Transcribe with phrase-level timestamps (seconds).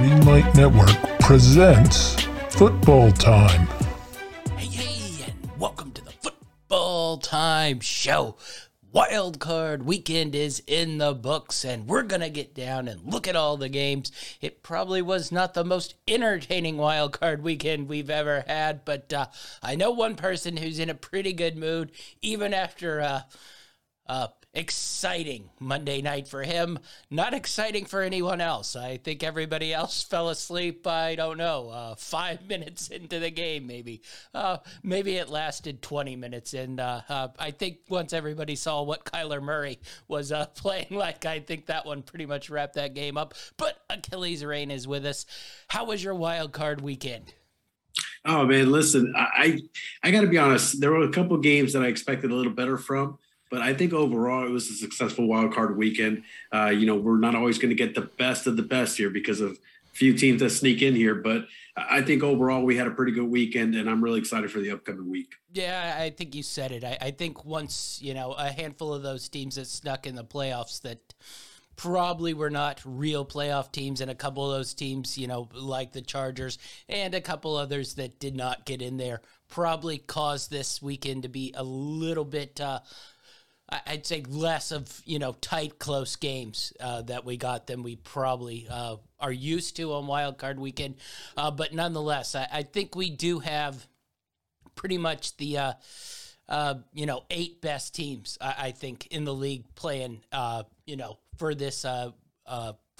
[0.00, 2.14] Greenlight Network presents
[2.48, 3.66] Football Time.
[4.56, 8.38] Hey, hey, and welcome to the Football Time Show.
[8.92, 13.28] Wild card weekend is in the books, and we're going to get down and look
[13.28, 14.10] at all the games.
[14.40, 19.26] It probably was not the most entertaining wild card weekend we've ever had, but uh,
[19.62, 21.92] I know one person who's in a pretty good mood,
[22.22, 23.20] even after uh,
[24.06, 26.78] uh, exciting Monday night for him.
[27.08, 28.74] Not exciting for anyone else.
[28.74, 30.86] I think everybody else fell asleep.
[30.86, 34.02] I don't know, uh, five minutes into the game, maybe.
[34.34, 36.54] Uh, maybe it lasted 20 minutes.
[36.54, 39.78] And uh, uh I think once everybody saw what Kyler Murray
[40.08, 43.34] was uh, playing like, I think that one pretty much wrapped that game up.
[43.56, 45.26] But Achilles Rain is with us.
[45.68, 47.34] How was your wild card weekend?
[48.24, 49.60] Oh man, listen, I
[50.02, 50.78] I got to be honest.
[50.80, 53.18] There were a couple games that I expected a little better from.
[53.50, 56.22] But I think overall it was a successful wild card weekend.
[56.52, 59.10] Uh, you know, we're not always going to get the best of the best here
[59.10, 62.86] because of a few teams that sneak in here, but I think overall we had
[62.86, 65.34] a pretty good weekend, and I'm really excited for the upcoming week.
[65.52, 66.84] Yeah, I think you said it.
[66.84, 70.24] I, I think once you know a handful of those teams that snuck in the
[70.24, 71.14] playoffs that
[71.76, 75.92] probably were not real playoff teams, and a couple of those teams, you know, like
[75.92, 80.82] the Chargers and a couple others that did not get in there, probably caused this
[80.82, 82.60] weekend to be a little bit.
[82.60, 82.80] Uh,
[83.86, 87.96] I'd say less of you know tight, close games uh, that we got than we
[87.96, 90.96] probably uh, are used to on Wild Card Weekend.
[91.36, 93.86] Uh, but nonetheless, I, I, think we do have
[94.74, 95.72] pretty much the uh,
[96.48, 100.96] uh, you know eight best teams I, I, think in the league playing uh, you
[100.96, 101.84] know for this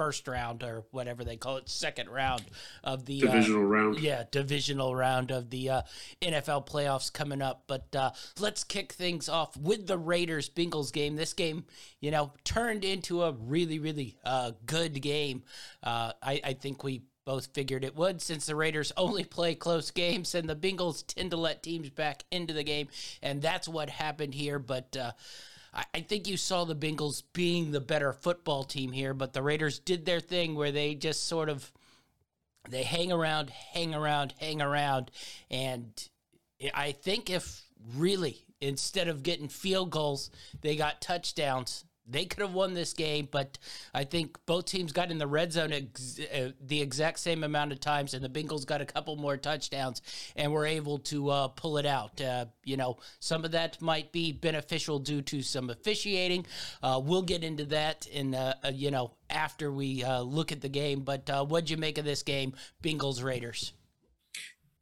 [0.00, 2.42] first round or whatever they call it, second round
[2.82, 4.00] of the uh, divisional uh, round.
[4.00, 5.82] Yeah, divisional round of the uh,
[6.22, 7.64] NFL playoffs coming up.
[7.66, 11.16] But uh, let's kick things off with the Raiders Bengals game.
[11.16, 11.66] This game,
[12.00, 15.42] you know, turned into a really, really uh, good game.
[15.82, 19.90] Uh, I, I think we both figured it would since the Raiders only play close
[19.90, 22.88] games and the Bengals tend to let teams back into the game.
[23.22, 24.58] And that's what happened here.
[24.58, 25.12] But uh,
[25.72, 29.78] I, think you saw the Bengals being the better football team here, but the Raiders
[29.78, 31.72] did their thing where they just sort of
[32.68, 35.10] they hang around, hang around, hang around,
[35.50, 36.08] and
[36.74, 37.62] I think if
[37.96, 40.30] really instead of getting field goals,
[40.60, 43.58] they got touchdowns they could have won this game, but
[43.94, 47.72] I think both teams got in the red zone ex- uh, the exact same amount
[47.72, 50.02] of times, and the Bengals got a couple more touchdowns
[50.36, 52.20] and were able to uh, pull it out.
[52.20, 56.46] Uh, you know, some of that might be beneficial due to some officiating.
[56.82, 60.68] Uh, we'll get into that in, uh, uh, you know, after we look at the
[60.68, 61.00] game.
[61.00, 63.72] But what'd you make of this game, Bengals Raiders?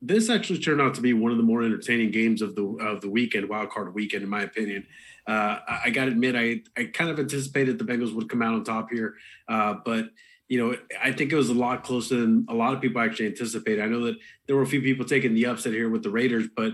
[0.00, 3.00] This actually turned out to be one of the more entertaining games of the of
[3.00, 4.86] the weekend, wild card weekend, in my opinion.
[5.28, 8.54] Uh, I, got to admit, I, I kind of anticipated the Bengals would come out
[8.54, 9.14] on top here,
[9.46, 10.08] uh, but
[10.48, 13.26] you know, I think it was a lot closer than a lot of people actually
[13.26, 13.82] anticipated.
[13.82, 14.16] I know that
[14.46, 16.72] there were a few people taking the upset here with the Raiders, but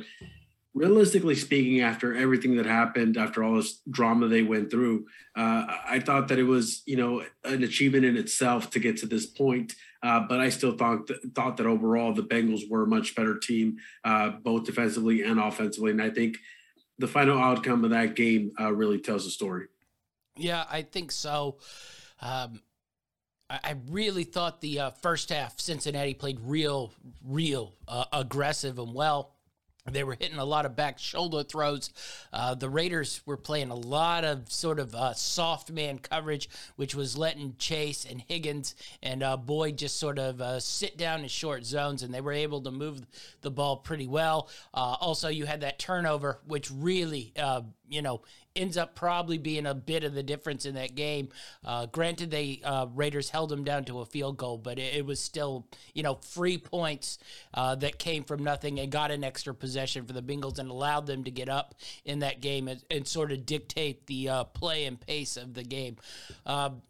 [0.75, 6.01] realistically speaking, after everything that happened, after all this drama they went through, uh, I
[6.01, 9.75] thought that it was, you know, an achievement in itself to get to this point.
[10.03, 13.39] Uh, but I still thought th- thought that overall the Bengals were a much better
[13.39, 15.93] team, uh, both defensively and offensively.
[15.93, 16.37] And I think
[16.99, 19.67] the final outcome of that game uh, really tells the story.
[20.37, 21.59] Yeah, I think so.
[22.21, 22.61] Um,
[23.51, 26.93] I, really thought the uh, first half Cincinnati played real,
[27.25, 29.34] real uh, aggressive and well.
[29.91, 31.91] They were hitting a lot of back shoulder throws.
[32.33, 36.95] Uh, the Raiders were playing a lot of sort of uh, soft man coverage, which
[36.95, 41.29] was letting Chase and Higgins and uh, Boyd just sort of uh, sit down in
[41.29, 43.03] short zones, and they were able to move
[43.43, 44.49] the ball pretty well.
[44.73, 48.23] Uh, also, you had that turnover, which really, uh, you know,
[48.57, 51.29] ends up probably being a bit of the difference in that game.
[51.65, 55.07] Uh, granted, they uh, Raiders held them down to a field goal, but it, it
[55.07, 57.19] was still you know free points
[57.55, 61.07] uh, that came from nothing and got an extra possession for the Bengals and allowed
[61.07, 61.75] them to get up
[62.05, 65.65] in that game and, and sort of dictate the uh, play and pace of the
[65.65, 65.97] game.
[66.47, 66.83] Um,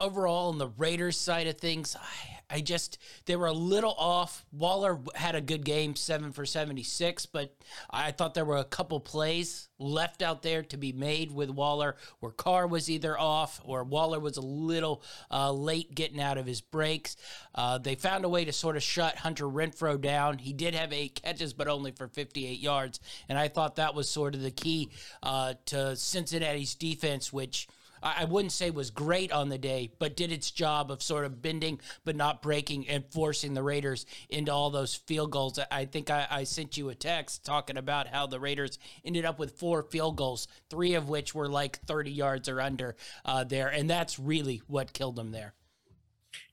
[0.00, 4.44] overall, on the Raiders side of things, I, I just they were a little off.
[4.52, 7.54] Waller had a good game, seven for seventy six, but
[7.90, 11.96] I thought there were a couple plays left out there to be made with Waller,
[12.20, 16.46] where Carr was either off or Waller was a little uh, late getting out of
[16.46, 17.16] his breaks.
[17.54, 20.38] Uh, they found a way to sort of shut Hunter Renfrow down.
[20.38, 23.94] He did have eight catches, but only for fifty eight yards, and I thought that
[23.94, 24.90] was sort of the key
[25.22, 27.66] uh, to Cincinnati's defense, which.
[28.02, 31.40] I wouldn't say was great on the day, but did its job of sort of
[31.40, 35.58] bending but not breaking and forcing the Raiders into all those field goals.
[35.70, 39.38] I think I, I sent you a text talking about how the Raiders ended up
[39.38, 43.68] with four field goals, three of which were like 30 yards or under uh, there,
[43.68, 45.54] and that's really what killed them there.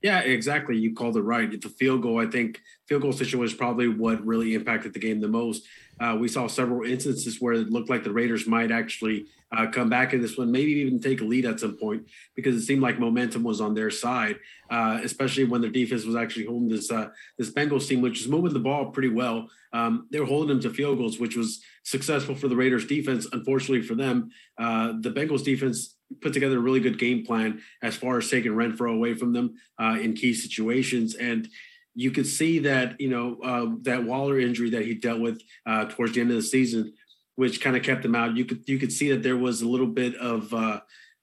[0.02, 0.76] Yeah, exactly.
[0.76, 1.60] You called it right.
[1.60, 5.20] The field goal, I think, field goal situation was probably what really impacted the game
[5.20, 5.66] the most.
[5.98, 9.26] Uh, we saw several instances where it looked like the Raiders might actually
[9.56, 12.06] uh, come back in this one, maybe even take a lead at some point
[12.36, 14.38] because it seemed like momentum was on their side,
[14.70, 17.08] uh, especially when their defense was actually holding this uh,
[17.38, 19.48] this Bengals team, which was moving the ball pretty well.
[19.72, 23.26] Um, they were holding them to field goals, which was successful for the Raiders defense.
[23.32, 27.96] Unfortunately for them, uh, the Bengals defense put together a really good game plan as
[27.96, 31.14] far as taking Renfrow away from them uh, in key situations.
[31.14, 31.48] And
[31.94, 35.86] you could see that, you know, uh, that Waller injury that he dealt with uh,
[35.86, 36.92] towards the end of the season,
[37.40, 38.36] which kind of kept him out.
[38.36, 40.80] You could you could see that there was a little bit of uh,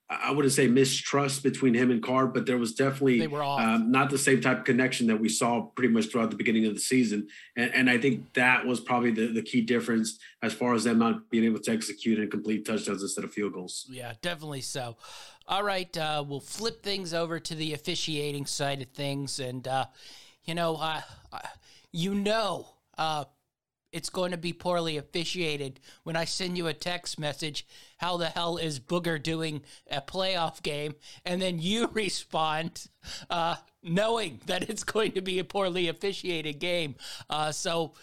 [0.09, 4.17] I wouldn't say mistrust between him and Carr, but there was definitely um, not the
[4.17, 7.27] same type of connection that we saw pretty much throughout the beginning of the season.
[7.55, 10.97] And, and I think that was probably the, the key difference as far as them
[10.97, 13.85] not being able to execute and complete touchdowns instead of field goals.
[13.87, 14.97] Yeah, definitely so.
[15.47, 19.39] All right, uh, we'll flip things over to the officiating side of things.
[19.39, 19.85] And, uh,
[20.45, 21.01] you know, uh,
[21.91, 23.25] you know, uh,
[23.91, 27.65] it's going to be poorly officiated when I send you a text message,
[27.97, 30.95] how the hell is Boger doing a playoff game?
[31.25, 32.87] And then you respond,
[33.29, 36.95] uh, knowing that it's going to be a poorly officiated game.
[37.29, 37.93] Uh, so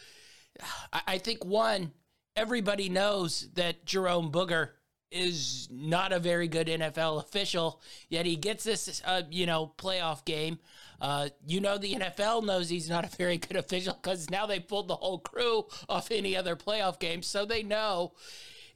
[0.92, 1.92] I, I think one,
[2.36, 4.75] everybody knows that Jerome Boger
[5.11, 10.25] is not a very good NFL official, yet he gets this, uh, you know, playoff
[10.25, 10.59] game.
[11.01, 14.61] Uh, you know, the NFL knows he's not a very good official because now they
[14.61, 18.12] pulled the whole crew off any other playoff game, so they know.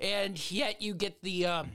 [0.01, 1.47] And yet you get the.
[1.47, 1.71] Um,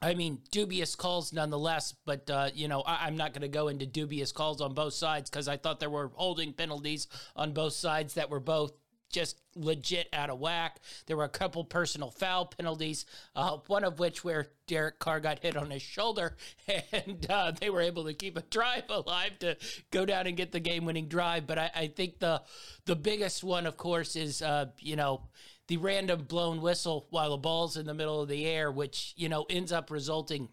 [0.00, 3.66] I mean, dubious calls nonetheless, but, uh, you know, I- am not going to go
[3.66, 7.72] into dubious calls on both sides because I thought there were holding penalties on both
[7.72, 8.74] sides that were both
[9.10, 10.80] just legit out of whack.
[11.06, 15.40] There were a couple personal foul penalties, uh, one of which where Derek Carr got
[15.40, 16.36] hit on his shoulder,
[16.92, 19.56] and uh, they were able to keep a drive alive to
[19.90, 21.46] go down and get the game-winning drive.
[21.46, 22.42] But I, I think the
[22.84, 25.22] the biggest one, of course, is uh, you know
[25.68, 29.28] the random blown whistle while the ball's in the middle of the air, which you
[29.28, 30.48] know ends up resulting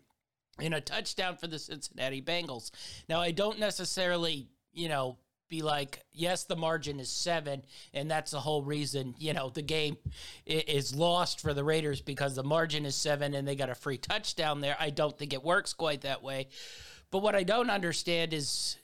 [0.59, 2.71] in a touchdown for the Cincinnati Bengals.
[3.09, 5.17] Now, I don't necessarily you know
[5.49, 7.63] be like, yes, the margin is seven,
[7.93, 9.97] and that's the whole reason, you know, the game
[10.45, 13.97] is lost for the Raiders because the margin is seven and they got a free
[13.97, 14.75] touchdown there.
[14.79, 16.47] I don't think it works quite that way.
[17.11, 18.77] But what I don't understand is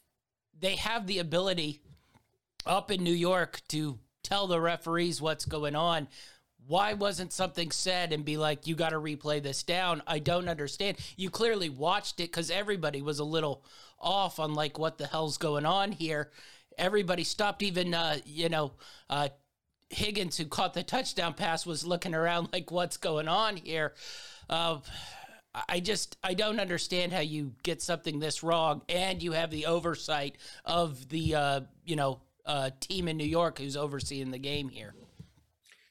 [0.60, 1.82] they have the ability
[2.66, 6.08] up in New York to tell the referees what's going on.
[6.68, 10.04] Why wasn't something said and be like, you got to replay this down?
[10.06, 10.98] I don't understand.
[11.18, 13.66] You clearly watched it because everybody was a little
[14.02, 16.32] off on like what the hell's going on here.
[16.78, 18.74] Everybody stopped, even uh, you know,
[19.10, 19.30] uh,
[19.90, 23.94] Higgins who caught the touchdown pass was looking around like what's going on here.
[24.50, 24.78] Uh,
[25.68, 29.66] I just I don't understand how you get something this wrong and you have the
[29.66, 34.70] oversight of the uh, you know uh, team in New York who's overseeing the game
[34.70, 34.96] here.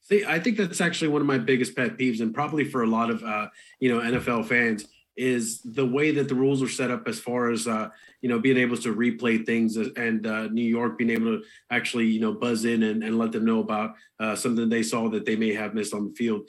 [0.01, 2.87] See, I think that's actually one of my biggest pet peeves, and probably for a
[2.87, 3.49] lot of uh,
[3.81, 4.87] you know NFL fans
[5.17, 7.89] is the way that the rules are set up as far as uh,
[8.23, 12.07] you know being able to replay things and uh, New York being able to actually
[12.07, 15.27] you know buzz in and, and let them know about uh, something they saw that
[15.27, 16.49] they may have missed on the field.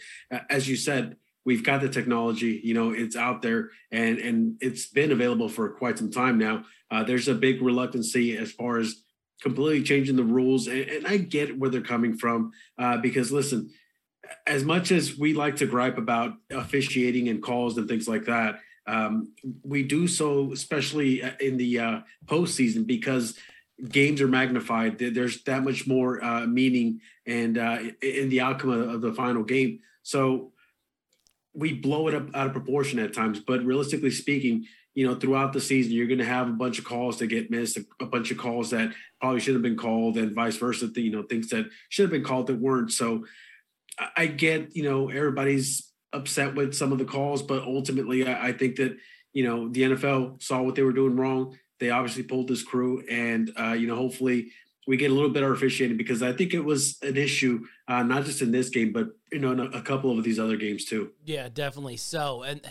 [0.50, 1.16] As you said,
[1.46, 5.70] we've got the technology, you know, it's out there and and it's been available for
[5.70, 6.64] quite some time now.
[6.90, 9.04] Uh, there's a big reluctancy as far as
[9.42, 13.72] completely changing the rules, and, and I get where they're coming from uh, because listen
[14.48, 18.60] as much as we like to gripe about officiating and calls and things like that,
[18.88, 19.34] um,
[19.64, 23.38] we do so especially uh, in the uh, postseason because
[23.90, 24.98] games are magnified.
[25.00, 29.80] There's that much more uh, meaning and uh, in the outcome of the final game.
[30.04, 30.52] So
[31.54, 33.40] we blow it up out of proportion at times.
[33.40, 36.86] But realistically speaking, you know, throughout the season, you're going to have a bunch of
[36.86, 40.36] calls that get missed, a, bunch of calls that probably should have been called, and
[40.36, 40.90] vice versa.
[40.96, 42.92] You know, things that should have been called that weren't.
[42.92, 43.26] So
[44.16, 48.54] I get, you know, everybody's upset with some of the calls, but ultimately, I, I,
[48.54, 48.98] think that,
[49.34, 51.58] you know, the NFL saw what they were doing wrong.
[51.80, 54.52] They obviously pulled this crew, and uh, you know, hopefully,
[54.88, 58.26] we get a little better officiating because I think it was an issue, uh, not
[58.26, 60.86] just in this game, but you know, in a, a couple of these other games
[60.86, 61.12] too.
[61.26, 62.44] Yeah, definitely so.
[62.44, 62.62] And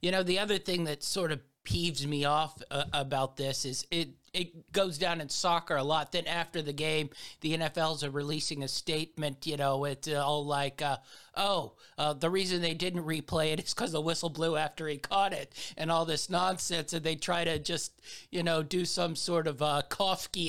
[0.00, 3.86] you know, the other thing that sort of peeves me off uh, about this is
[3.90, 6.12] it it goes down in soccer a lot.
[6.12, 7.10] Then after the game,
[7.40, 9.46] the NFLs are releasing a statement.
[9.46, 10.96] You know, it's all like, uh,
[11.36, 14.98] "Oh, uh, the reason they didn't replay it is because the whistle blew after he
[14.98, 16.92] caught it," and all this nonsense.
[16.92, 18.00] And they try to just,
[18.30, 19.82] you know, do some sort of uh,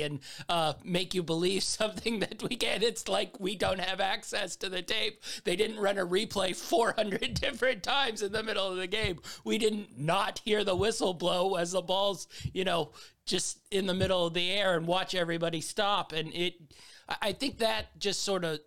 [0.02, 2.84] and uh, make you believe something that we can.
[2.84, 5.22] It's like we don't have access to the tape.
[5.44, 9.20] They didn't run a replay 400 different times in the middle of the game.
[9.44, 12.92] We didn't not hear the whistle blow as the balls, you know,
[13.26, 16.12] just in the middle of the air and watch everybody stop.
[16.12, 16.56] And it,
[17.22, 18.60] I think that just sort of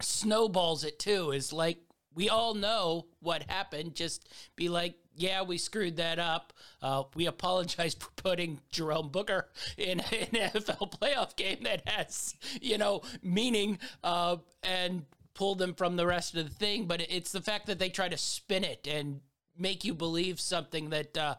[0.00, 1.30] snowballs it too.
[1.30, 1.78] Is like
[2.14, 3.94] we all know what happened.
[3.94, 6.52] Just be like, yeah, we screwed that up.
[6.82, 9.46] Uh, we apologize for putting Jerome Boger
[9.76, 15.96] in an NFL playoff game that has, you know, meaning uh, and pull them from
[15.96, 16.86] the rest of the thing.
[16.86, 19.20] But it's the fact that they try to spin it and
[19.56, 21.34] make you believe something that uh,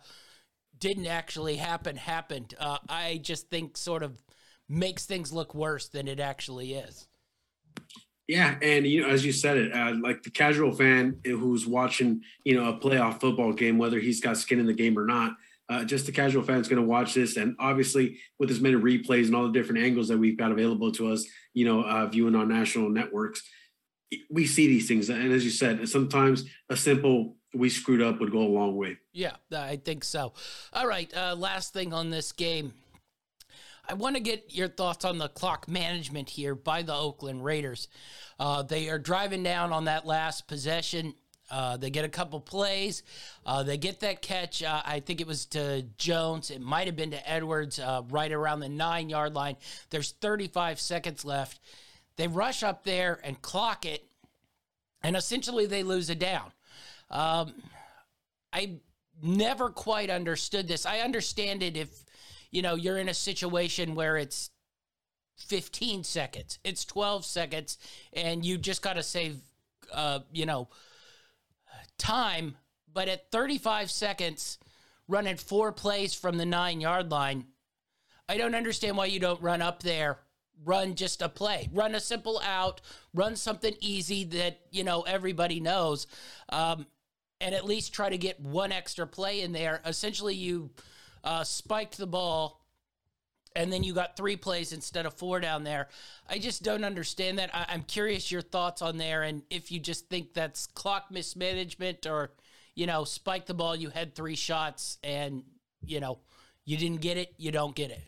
[0.78, 2.54] didn't actually happen happened.
[2.60, 4.22] Uh, I just think sort of
[4.68, 7.08] makes things look worse than it actually is.
[8.28, 12.22] Yeah, and you know, as you said it, uh, like the casual fan who's watching,
[12.44, 15.36] you know, a playoff football game, whether he's got skin in the game or not,
[15.70, 18.76] uh, just the casual fan is going to watch this, and obviously with as many
[18.76, 22.08] replays and all the different angles that we've got available to us, you know, uh,
[22.08, 23.44] viewing on national networks,
[24.30, 28.32] we see these things, and as you said, sometimes a simple "we screwed up" would
[28.32, 28.98] go a long way.
[29.14, 30.34] Yeah, I think so.
[30.74, 32.74] All right, uh, last thing on this game.
[33.88, 37.88] I want to get your thoughts on the clock management here by the Oakland Raiders.
[38.40, 41.14] Uh, they are driving down on that last possession.
[41.52, 43.04] Uh, they get a couple plays.
[43.46, 44.64] Uh, they get that catch.
[44.64, 46.50] Uh, I think it was to Jones.
[46.50, 49.56] It might have been to Edwards uh, right around the nine yard line.
[49.92, 51.60] There's 35 seconds left.
[52.16, 54.04] They rush up there and clock it,
[55.04, 56.52] and essentially they lose it down.
[57.12, 57.54] Um,
[58.52, 58.78] I
[59.22, 60.86] never quite understood this.
[60.86, 62.05] I understand it if
[62.56, 64.50] you know, you're in a situation where it's
[65.36, 67.78] 15 seconds, it's 12 seconds,
[68.14, 69.36] and you just got to save,
[69.92, 70.70] uh, you know,
[71.98, 72.56] time.
[72.94, 74.58] But at 35 seconds,
[75.10, 77.48] running four plays from the nine yard line,
[78.30, 80.20] I don't understand why you don't run up there,
[80.64, 82.80] run just a play, run a simple out,
[83.14, 86.08] run something easy that, you know, everybody knows,
[86.48, 86.86] um,
[87.42, 89.82] and at least try to get one extra play in there.
[89.86, 90.70] Essentially, you
[91.26, 92.62] uh, spiked the ball,
[93.56, 95.90] and then you got three plays instead of four down there.
[96.30, 97.50] I just don't understand that.
[97.54, 102.06] I- am curious your thoughts on there, and if you just think that's clock mismanagement
[102.06, 102.32] or,
[102.76, 105.44] you know, spike the ball, you had three shots, and
[105.84, 106.20] you know,
[106.64, 108.02] you didn't get it, you don't get it.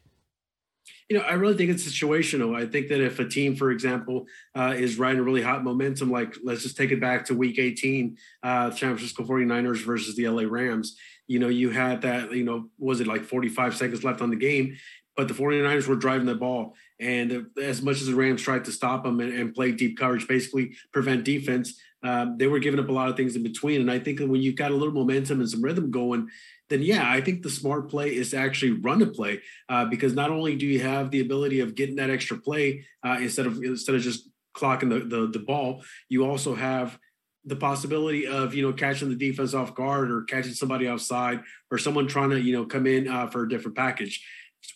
[1.09, 2.55] You know, I really think it's situational.
[2.55, 6.35] I think that if a team, for example, uh, is riding really hot momentum, like
[6.43, 10.43] let's just take it back to week 18, uh, San Francisco 49ers versus the LA
[10.43, 10.97] Rams
[11.27, 14.35] you know, you had that, you know, was it like 45 seconds left on the
[14.35, 14.77] game,
[15.15, 16.75] but the 49ers were driving the ball.
[16.99, 20.27] And as much as the Rams tried to stop them and, and play deep coverage,
[20.27, 23.81] basically prevent defense, um, they were giving up a lot of things in between.
[23.81, 26.29] And I think when you've got a little momentum and some rhythm going,
[26.69, 30.13] then yeah, I think the smart play is to actually run a play uh, because
[30.13, 33.63] not only do you have the ability of getting that extra play uh, instead of
[33.63, 36.99] instead of just clocking the, the the ball, you also have
[37.47, 41.77] the possibility of you know catching the defense off guard or catching somebody offside or
[41.77, 44.23] someone trying to you know come in uh, for a different package.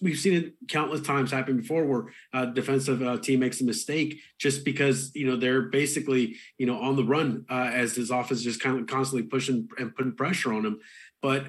[0.01, 4.21] We've seen it countless times happen before where uh, defensive uh, team makes a mistake
[4.39, 8.39] just because you know they're basically you know on the run uh, as his offense
[8.39, 10.79] is just kind of constantly pushing and putting pressure on him.
[11.21, 11.45] But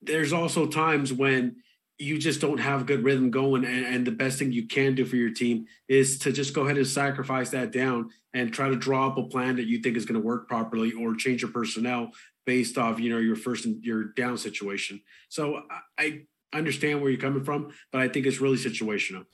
[0.00, 1.56] there's also times when
[1.98, 5.04] you just don't have good rhythm going and, and, the best thing you can do
[5.04, 8.76] for your team is to just go ahead and sacrifice that down and try to
[8.76, 11.50] draw up a plan that you think is going to work properly or change your
[11.50, 12.10] personnel
[12.46, 15.00] based off you know your first and your down situation.
[15.28, 15.62] So
[15.98, 16.22] i
[16.54, 19.26] understand where you're coming from but i think it's really situational.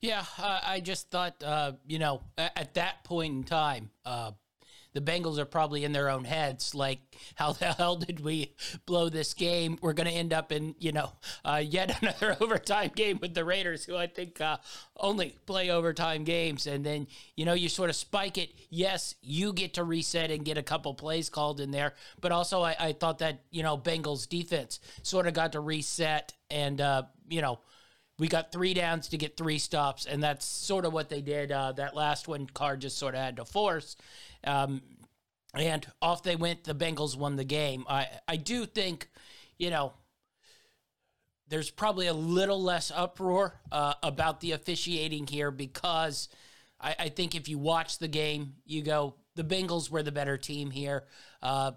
[0.00, 4.32] Yeah uh, i just thought uh, you know at that point in time uh,
[4.94, 7.00] the Bengals are probably in their own heads, like,
[7.34, 8.54] how the hell did we
[8.86, 9.78] blow this game?
[9.80, 11.12] We're going to end up in, you know,
[11.44, 14.58] uh, yet another overtime game with the Raiders, who I think uh,
[14.96, 16.66] only play overtime games.
[16.66, 18.50] And then, you know, you sort of spike it.
[18.70, 21.94] Yes, you get to reset and get a couple plays called in there.
[22.20, 26.34] But also, I, I thought that, you know, Bengals defense sort of got to reset
[26.50, 27.60] and, uh, you know,
[28.18, 31.52] we got three downs to get three stops, and that's sort of what they did.
[31.52, 33.96] Uh, that last one, Carr just sort of had to force,
[34.44, 34.82] um,
[35.54, 36.64] and off they went.
[36.64, 37.84] The Bengals won the game.
[37.88, 39.08] I I do think,
[39.58, 39.92] you know,
[41.48, 46.28] there's probably a little less uproar uh, about the officiating here because
[46.80, 50.36] I, I, think if you watch the game, you go, the Bengals were the better
[50.36, 51.04] team here.
[51.42, 51.72] Uh,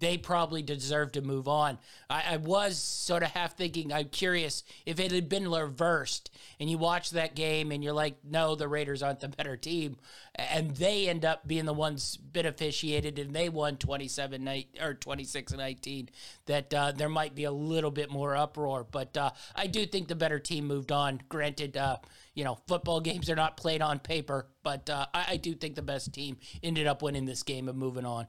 [0.00, 1.78] they probably deserve to move on.
[2.08, 6.70] I, I, was sort of half thinking, I'm curious if it had been reversed and
[6.70, 9.96] you watch that game and you're like, no, the Raiders aren't the better team.
[10.34, 15.52] And they end up being the ones beneficiated and they won 27 night or 26
[15.52, 16.08] and 19,
[16.46, 18.86] that uh, there might be a little bit more uproar.
[18.90, 21.20] But uh, I do think the better team moved on.
[21.28, 21.98] Granted, uh,
[22.34, 25.74] you know, football games are not played on paper, but uh, I, I do think
[25.74, 28.28] the best team ended up winning this game and moving on.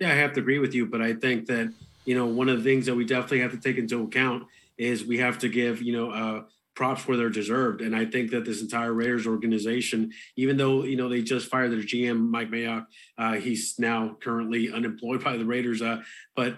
[0.00, 1.72] Yeah, I have to agree with you, but I think that
[2.04, 4.44] you know one of the things that we definitely have to take into account
[4.76, 6.42] is we have to give you know uh,
[6.74, 7.80] props where they're deserved.
[7.80, 11.70] And I think that this entire Raiders organization, even though you know they just fired
[11.70, 15.82] their GM Mike Mayock, uh, he's now currently unemployed by the Raiders.
[15.82, 16.02] Uh,
[16.36, 16.56] but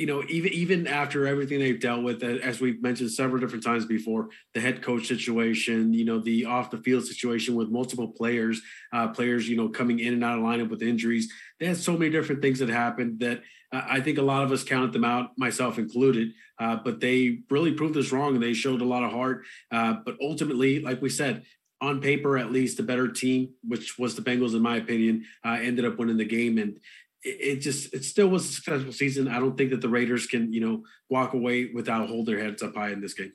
[0.00, 3.84] you know, even even after everything they've dealt with, as we've mentioned several different times
[3.84, 8.62] before, the head coach situation, you know, the off the field situation with multiple players,
[8.94, 11.30] uh, players, you know, coming in and out of lineup with injuries.
[11.58, 13.42] They had so many different things that happened that
[13.72, 16.30] uh, I think a lot of us counted them out, myself included.
[16.58, 19.44] Uh, but they really proved us wrong, and they showed a lot of heart.
[19.70, 21.42] Uh, but ultimately, like we said,
[21.82, 25.58] on paper, at least the better team, which was the Bengals, in my opinion, uh,
[25.60, 26.58] ended up winning the game.
[26.58, 26.78] And
[27.22, 29.28] it, just it still was a successful season.
[29.28, 32.62] I don't think that the Raiders can you know walk away without hold their heads
[32.62, 33.32] up high in this game.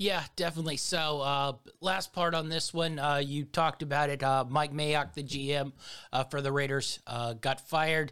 [0.00, 0.78] Yeah, definitely.
[0.78, 4.22] So, uh, last part on this one, uh, you talked about it.
[4.22, 5.72] Uh, Mike Mayock, the GM
[6.10, 8.10] uh, for the Raiders, uh, got fired.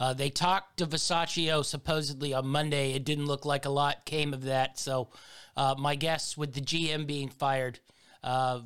[0.00, 2.92] Uh, they talked to Bisaccia supposedly on Monday.
[2.92, 4.80] It didn't look like a lot came of that.
[4.80, 5.10] So,
[5.56, 7.78] my guess with the GM being fired,
[8.24, 8.58] uh,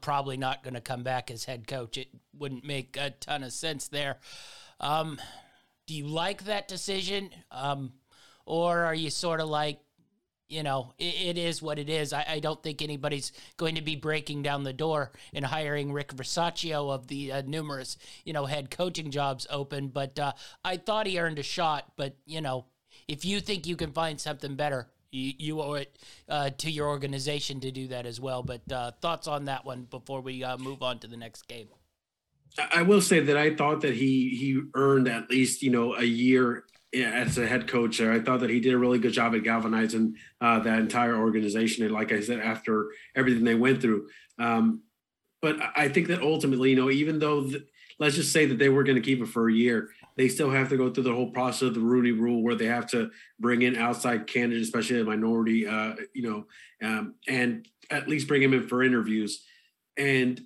[0.00, 1.96] probably not going to come back as head coach.
[1.96, 4.18] It wouldn't make a ton of sense there.
[4.80, 5.20] Um,
[5.86, 7.30] do you like that decision?
[7.50, 7.92] Um,
[8.46, 9.80] or are you sort of like,
[10.48, 12.12] you know, it, it is what it is.
[12.12, 16.14] I, I, don't think anybody's going to be breaking down the door and hiring Rick
[16.14, 19.88] Bisaccia of the uh, numerous, you know, head coaching jobs open.
[19.88, 20.32] But uh,
[20.64, 21.92] I thought he earned a shot.
[21.96, 22.66] But, you know,
[23.06, 25.96] if you think you can find something better, you, you owe it
[26.28, 28.42] uh, to your organization to do that as well.
[28.42, 31.68] But uh, thoughts on that one before we uh, move on to the next game?
[32.72, 36.04] I will say that I thought that he he earned at least you know a
[36.04, 38.12] year as a head coach there.
[38.12, 41.84] I thought that he did a really good job at galvanizing uh, that entire organization.
[41.84, 44.08] And like I said, after everything they went through,
[44.40, 44.82] um,
[45.40, 47.64] but I think that ultimately, you know, even though the,
[47.98, 50.50] let's just say that they were going to keep it for a year, they still
[50.50, 53.10] have to go through the whole process of the Rooney Rule, where they have to
[53.38, 56.46] bring in outside candidates, especially a minority, uh, you know,
[56.82, 59.44] um, and at least bring him in for interviews.
[59.96, 60.40] And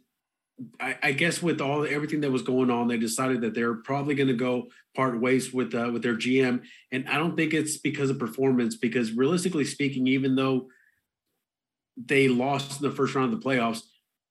[0.80, 4.14] I, I, guess with all everything that was going on, they decided that they're probably
[4.14, 6.62] going to go part ways with uh, with their GM.
[6.92, 10.68] And I don't think it's because of performance, because realistically speaking, even though
[11.96, 13.82] they lost in the first round of the playoffs,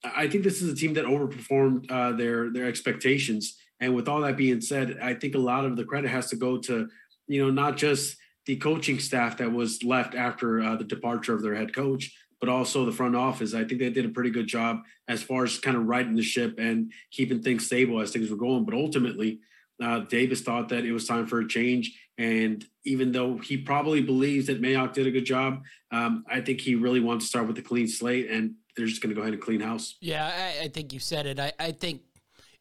[0.03, 3.57] I think this is a team that overperformed uh, their their expectations.
[3.79, 6.37] And with all that being said, I think a lot of the credit has to
[6.37, 6.87] go to
[7.27, 11.41] you know not just the coaching staff that was left after uh, the departure of
[11.41, 13.53] their head coach, but also the front office.
[13.53, 16.21] I think they did a pretty good job as far as kind of righting the
[16.21, 18.65] ship and keeping things stable as things were going.
[18.65, 19.39] But ultimately,
[19.81, 21.97] uh, Davis thought that it was time for a change.
[22.17, 26.59] And even though he probably believes that Mayock did a good job, um, I think
[26.59, 29.21] he really wants to start with a clean slate and they're just going to go
[29.21, 29.95] ahead and clean house.
[30.01, 31.39] Yeah, I, I think you said it.
[31.39, 32.01] I, I think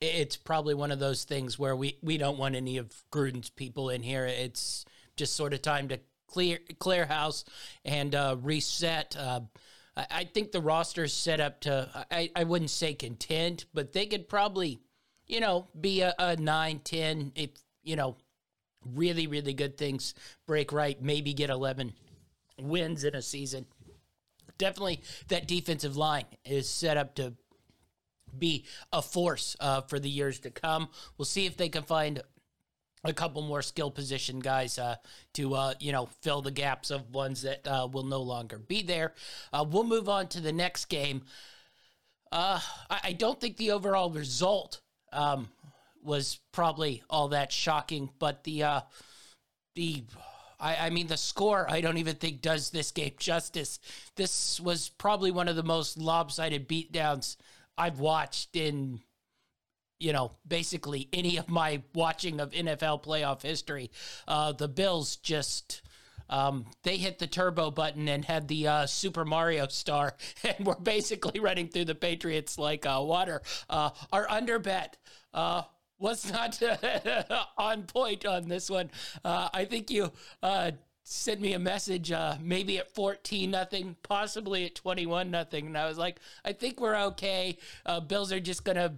[0.01, 3.91] it's probably one of those things where we, we don't want any of Gruden's people
[3.91, 4.27] in here.
[4.27, 4.85] It's
[5.17, 7.45] just sort of time to clear clear house
[7.85, 9.17] and uh, reset.
[9.19, 9.41] Uh,
[9.97, 14.29] I, think the roster's set up to, I, I wouldn't say contend, but they could
[14.29, 14.81] probably,
[15.27, 17.51] you know, be a, a 9, 10, if,
[17.83, 18.17] you know,
[18.95, 20.15] really, really good things
[20.47, 21.93] break right, maybe get 11
[22.59, 23.67] wins in a season.
[24.59, 27.35] Definitely that defensive line is set up to
[28.37, 30.89] be a force uh, for the years to come.
[31.19, 32.23] We'll see if they can find
[33.05, 34.97] a couple more skill position guys uh,
[35.35, 38.83] to uh, you know fill the gaps of ones that uh, will no longer be
[38.83, 39.13] there.
[39.53, 41.23] Uh, we'll move on to the next game.
[42.31, 44.81] Uh, I, I, don't think the overall result
[45.13, 45.51] um,
[46.03, 48.81] was probably all that shocking, but the uh,
[49.75, 50.05] the
[50.59, 53.81] I, I mean the score I don't even think does this game justice.
[54.17, 57.37] This was probably one of the most lopsided beatdowns
[57.77, 59.01] I've watched in
[60.03, 63.91] you know, basically any of my watching of NFL playoff history.
[64.27, 65.83] Uh, the Bills just.
[66.31, 70.77] Um, they hit the turbo button and had the uh, Super Mario star, and we're
[70.77, 73.43] basically running through the Patriots like uh, water.
[73.69, 74.97] Uh, our under bet
[75.35, 75.63] uh,
[75.99, 76.59] was not
[77.59, 78.91] on point on this one.
[79.23, 80.11] Uh, I think you
[80.43, 80.71] uh,
[81.03, 85.77] sent me a message, uh, maybe at fourteen nothing, possibly at twenty one nothing, and
[85.77, 87.59] I was like, I think we're okay.
[87.85, 88.95] uh, Bills are just gonna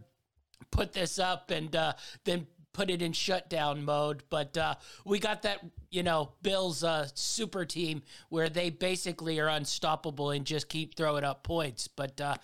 [0.74, 4.24] put this up and uh, then put it in shutdown mode.
[4.28, 5.60] But uh, we got that,
[5.90, 11.24] you know, Bills uh, super team where they basically are unstoppable and just keep throwing
[11.24, 11.88] up points.
[11.88, 12.36] But uh,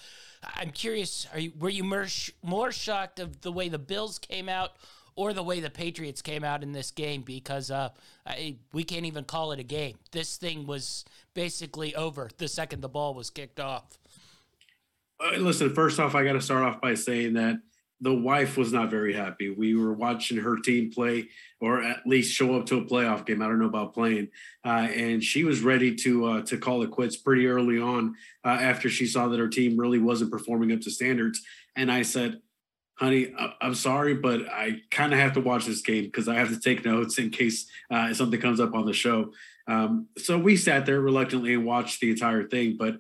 [0.55, 2.07] I'm curious, are you, were you more,
[2.43, 4.71] more shocked of the way the Bills came out?
[5.17, 7.91] Or the way the Patriots came out in this game, because uh,
[8.25, 9.97] I, we can't even call it a game.
[10.13, 13.99] This thing was basically over the second the ball was kicked off.
[15.19, 17.61] Uh, listen, first off, I got to start off by saying that
[18.01, 19.51] the wife was not very happy.
[19.51, 21.29] We were watching her team play,
[21.61, 23.43] or at least show up to a playoff game.
[23.43, 24.29] I don't know about playing,
[24.65, 28.49] uh, and she was ready to uh, to call it quits pretty early on uh,
[28.49, 31.43] after she saw that her team really wasn't performing up to standards.
[31.77, 32.41] And I said,
[32.99, 36.49] "Honey, I'm sorry, but I kind of have to watch this game because I have
[36.49, 39.33] to take notes in case uh, something comes up on the show."
[39.67, 42.97] Um, so we sat there reluctantly and watched the entire thing, but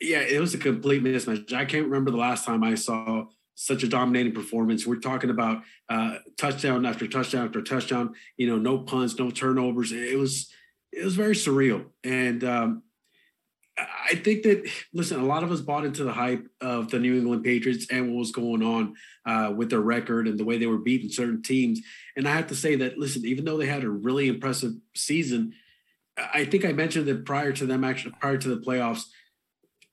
[0.00, 1.52] yeah, it was a complete mismatch.
[1.52, 4.86] I can't remember the last time I saw such a dominating performance.
[4.86, 8.14] We're talking about uh, touchdown after touchdown after touchdown.
[8.36, 9.90] You know, no punts, no turnovers.
[9.90, 10.48] It was
[10.92, 12.82] it was very surreal, and um,
[13.78, 17.16] I think that listen, a lot of us bought into the hype of the New
[17.18, 20.66] England Patriots and what was going on uh, with their record and the way they
[20.66, 21.80] were beating certain teams.
[22.16, 25.54] And I have to say that listen, even though they had a really impressive season,
[26.16, 29.04] I think I mentioned that prior to them actually prior to the playoffs,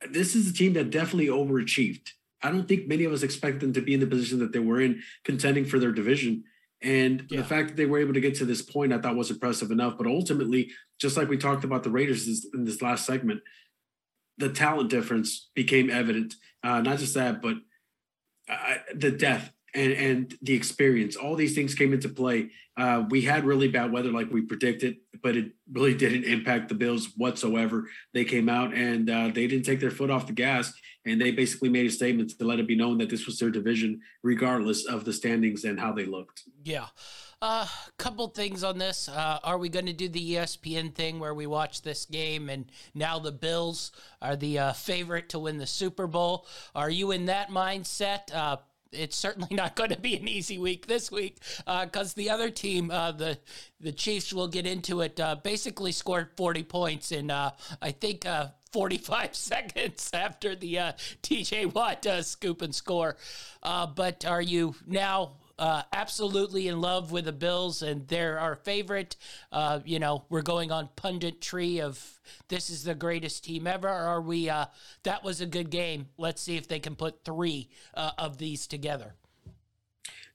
[0.09, 2.09] this is a team that definitely overachieved
[2.43, 4.59] I don't think many of us expect them to be in the position that they
[4.59, 6.43] were in, contending for their division.
[6.81, 7.39] And yeah.
[7.39, 9.71] the fact that they were able to get to this point, I thought was impressive
[9.71, 9.97] enough.
[9.97, 13.39] But ultimately, just like we talked about the Raiders in this last segment,
[14.37, 16.35] the talent difference became evident.
[16.61, 17.55] Uh, not just that, but
[18.49, 21.15] uh, the depth and, and the experience.
[21.15, 22.51] All these things came into play.
[22.77, 26.75] Uh, we had really bad weather, like we predicted, but it really didn't impact the
[26.75, 27.87] Bills whatsoever.
[28.13, 30.73] They came out and uh, they didn't take their foot off the gas,
[31.05, 33.51] and they basically made a statement to let it be known that this was their
[33.51, 36.43] division, regardless of the standings and how they looked.
[36.63, 36.87] Yeah.
[37.41, 39.09] A uh, couple things on this.
[39.09, 42.71] Uh, are we going to do the ESPN thing where we watch this game and
[42.95, 46.47] now the Bills are the uh, favorite to win the Super Bowl?
[46.73, 48.33] Are you in that mindset?
[48.93, 52.49] It's certainly not going to be an easy week this week because uh, the other
[52.49, 53.37] team, uh, the
[53.79, 55.19] the Chiefs, will get into it.
[55.19, 57.51] Uh, basically, scored forty points in uh,
[57.81, 61.67] I think uh, forty five seconds after the uh, T.J.
[61.67, 63.17] Watt scoop and score.
[63.61, 69.15] but are you now uh, absolutely in love with the Bills and they're our favorite.
[69.51, 73.87] Uh, you know, we're going on pundit tree of this is the greatest team ever.
[73.87, 74.49] Are we?
[74.49, 74.65] Uh,
[75.03, 76.07] that was a good game.
[76.17, 79.15] Let's see if they can put three uh, of these together.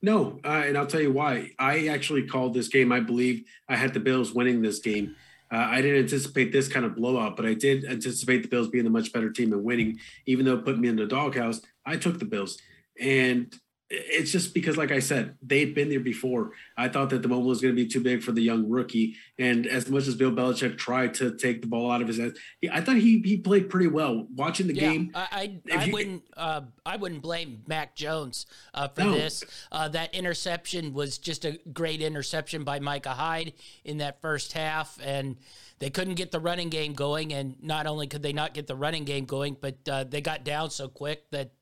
[0.01, 1.51] No, uh, and I'll tell you why.
[1.59, 2.93] I actually called this game.
[2.93, 5.17] I believe I had the Bills winning this game.
[5.51, 8.85] Uh, I didn't anticipate this kind of blowout, but I did anticipate the Bills being
[8.85, 9.99] the much better team and winning.
[10.27, 12.59] Even though it put me in the doghouse, I took the Bills.
[13.01, 13.53] And
[13.91, 16.53] it's just because, like I said, they'd been there before.
[16.77, 19.17] I thought that the moment was going to be too big for the young rookie.
[19.39, 22.39] And as much as Bill Belichick tried to take the ball out of his hands,
[22.71, 24.27] I thought he he played pretty well.
[24.35, 28.45] Watching the yeah, game, I I, I you, wouldn't uh, I wouldn't blame Mac Jones
[28.75, 29.13] uh, for no.
[29.13, 29.43] this.
[29.73, 34.99] Uh, that interception was just a great interception by Micah Hyde in that first half,
[35.03, 35.37] and
[35.79, 37.33] they couldn't get the running game going.
[37.33, 40.45] And not only could they not get the running game going, but uh, they got
[40.45, 41.53] down so quick that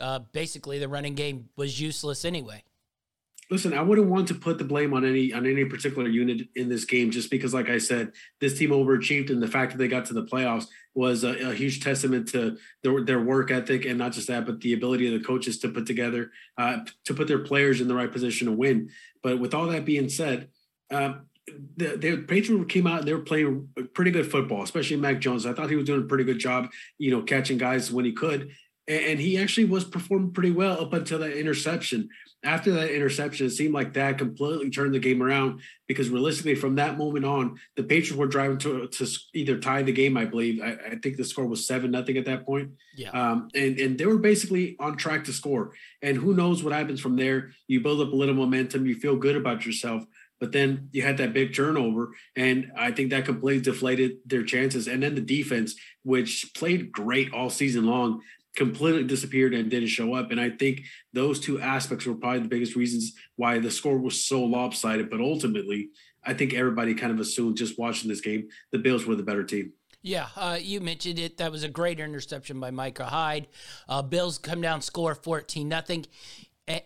[0.00, 2.62] uh, basically the running game was useless anyway.
[3.50, 6.68] Listen, I wouldn't want to put the blame on any on any particular unit in
[6.68, 9.88] this game, just because, like I said, this team overachieved, and the fact that they
[9.88, 13.98] got to the playoffs was a, a huge testament to their, their work ethic, and
[13.98, 17.26] not just that, but the ability of the coaches to put together uh, to put
[17.26, 18.90] their players in the right position to win.
[19.20, 20.50] But with all that being said,
[20.92, 21.14] uh,
[21.76, 25.44] the, the Patriots came out and they were playing pretty good football, especially Mac Jones.
[25.44, 28.12] I thought he was doing a pretty good job, you know, catching guys when he
[28.12, 28.52] could
[28.90, 32.08] and he actually was performing pretty well up until that interception.
[32.42, 36.76] After that interception, it seemed like that completely turned the game around because realistically, from
[36.76, 40.16] that moment on, the Patriots were driving to, to either tie the game.
[40.16, 42.70] I believe I, I think the score was seven nothing at that point.
[42.96, 45.72] Yeah, um, and and they were basically on track to score.
[46.02, 47.52] And who knows what happens from there?
[47.68, 50.04] You build up a little momentum, you feel good about yourself.
[50.40, 54.88] But then you had that big turnover, and I think that completely deflated their chances.
[54.88, 58.22] And then the defense, which played great all season long,
[58.56, 60.30] completely disappeared and didn't show up.
[60.30, 60.82] And I think
[61.12, 65.10] those two aspects were probably the biggest reasons why the score was so lopsided.
[65.10, 65.90] But ultimately,
[66.24, 69.44] I think everybody kind of assumed just watching this game, the Bills were the better
[69.44, 69.72] team.
[70.02, 71.36] Yeah, uh, you mentioned it.
[71.36, 73.48] That was a great interception by Micah Hyde.
[73.86, 76.06] Uh, Bills come down, score 14 nothing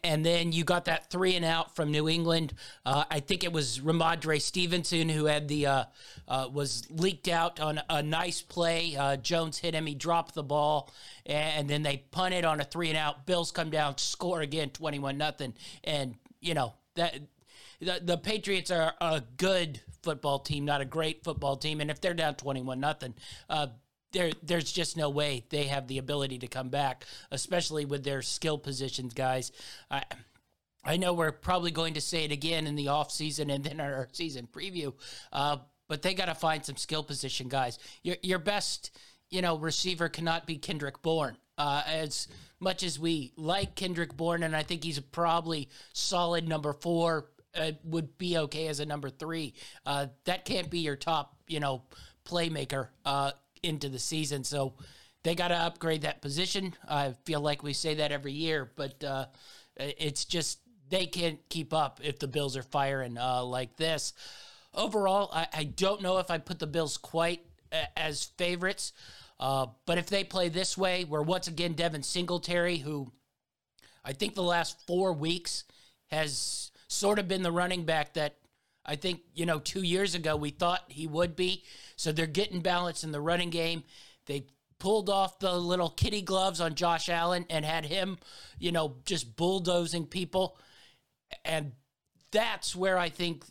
[0.03, 2.55] and then you got that three and out from New England.
[2.85, 5.85] Uh, I think it was Rhamondre Stevenson who had the uh,
[6.29, 8.97] uh, was leaked out on a nice play.
[8.97, 10.93] Uh, Jones hit him, he dropped the ball,
[11.27, 13.27] and then they punted on a three and out.
[13.27, 17.19] Bills come down, score again, twenty one nothing, and you know that
[17.81, 22.01] the, the Patriots are a good football team, not a great football team, and if
[22.01, 23.15] they're down twenty one nothing,
[23.49, 23.69] uh,
[24.15, 28.23] there there's just no way they have the ability to come back, especially with their
[28.23, 29.53] skill positions guys.
[29.91, 30.05] I
[30.83, 33.81] I know we're probably going to say it again in the off season and then
[33.81, 34.95] our season preview,
[35.33, 37.79] uh, but they got to find some skill position guys.
[38.03, 38.91] Your your best
[39.29, 41.37] you know receiver cannot be Kendrick Bourne.
[41.57, 42.27] Uh, as
[42.59, 47.73] much as we like Kendrick Bourne, and I think he's probably solid number four, uh,
[47.85, 49.55] would be okay as a number three.
[49.87, 51.83] Uh, that can't be your top, you know,
[52.25, 53.33] playmaker uh,
[53.65, 54.45] into the season.
[54.45, 54.75] So
[55.23, 56.75] they got to upgrade that position.
[56.89, 59.27] I feel like we say that every year, but uh,
[59.77, 64.13] it's just they can't keep up if the Bills are firing uh, like this.
[64.75, 67.41] Overall, I, I, don't know if I put the Bills quite
[67.97, 68.93] as favorites.
[69.39, 73.11] Uh, but if they play this way, where once again Devin Singletary, who
[74.05, 75.65] I think the last four weeks
[76.07, 78.37] has sort of been the running back that
[78.87, 81.65] I think, you know, two years ago we thought he would be.
[81.97, 83.85] So they're getting balance in the running game.
[84.27, 84.47] They
[84.79, 88.19] pulled off the little kitty gloves on Josh Allen and had him,
[88.59, 90.59] you know, just bulldozing people.
[91.45, 91.73] And
[92.31, 93.45] that's where I think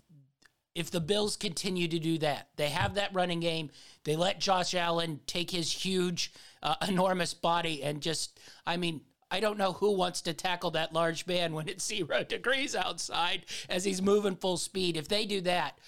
[0.75, 3.69] if the Bills continue to do that, they have that running game,
[4.03, 9.01] they let Josh Allen take his huge, uh, enormous body and just, I mean,
[9.33, 13.47] I don't know who wants to tackle that large man when it's zero degrees outside
[13.67, 14.95] as he's moving full speed.
[14.95, 15.79] If they do that,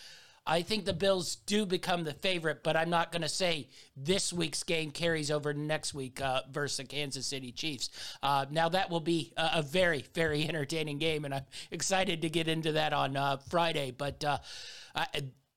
[0.47, 4.33] I think the Bills do become the favorite, but I'm not going to say this
[4.33, 7.91] week's game carries over next week uh, versus the Kansas City Chiefs.
[8.23, 12.29] Uh, now, that will be a, a, very, very entertaining game, and I'm excited to
[12.29, 13.91] get into that on uh, Friday.
[13.95, 14.39] But uh,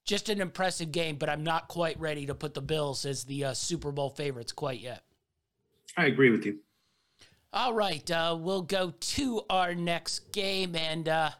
[0.04, 3.46] just an impressive game, but I'm not quite ready to put the Bills as the
[3.46, 5.04] uh, Super Bowl favorites quite yet.
[5.96, 6.58] I agree with you.
[7.50, 11.30] All right, uh, we'll go to our next game, and uh,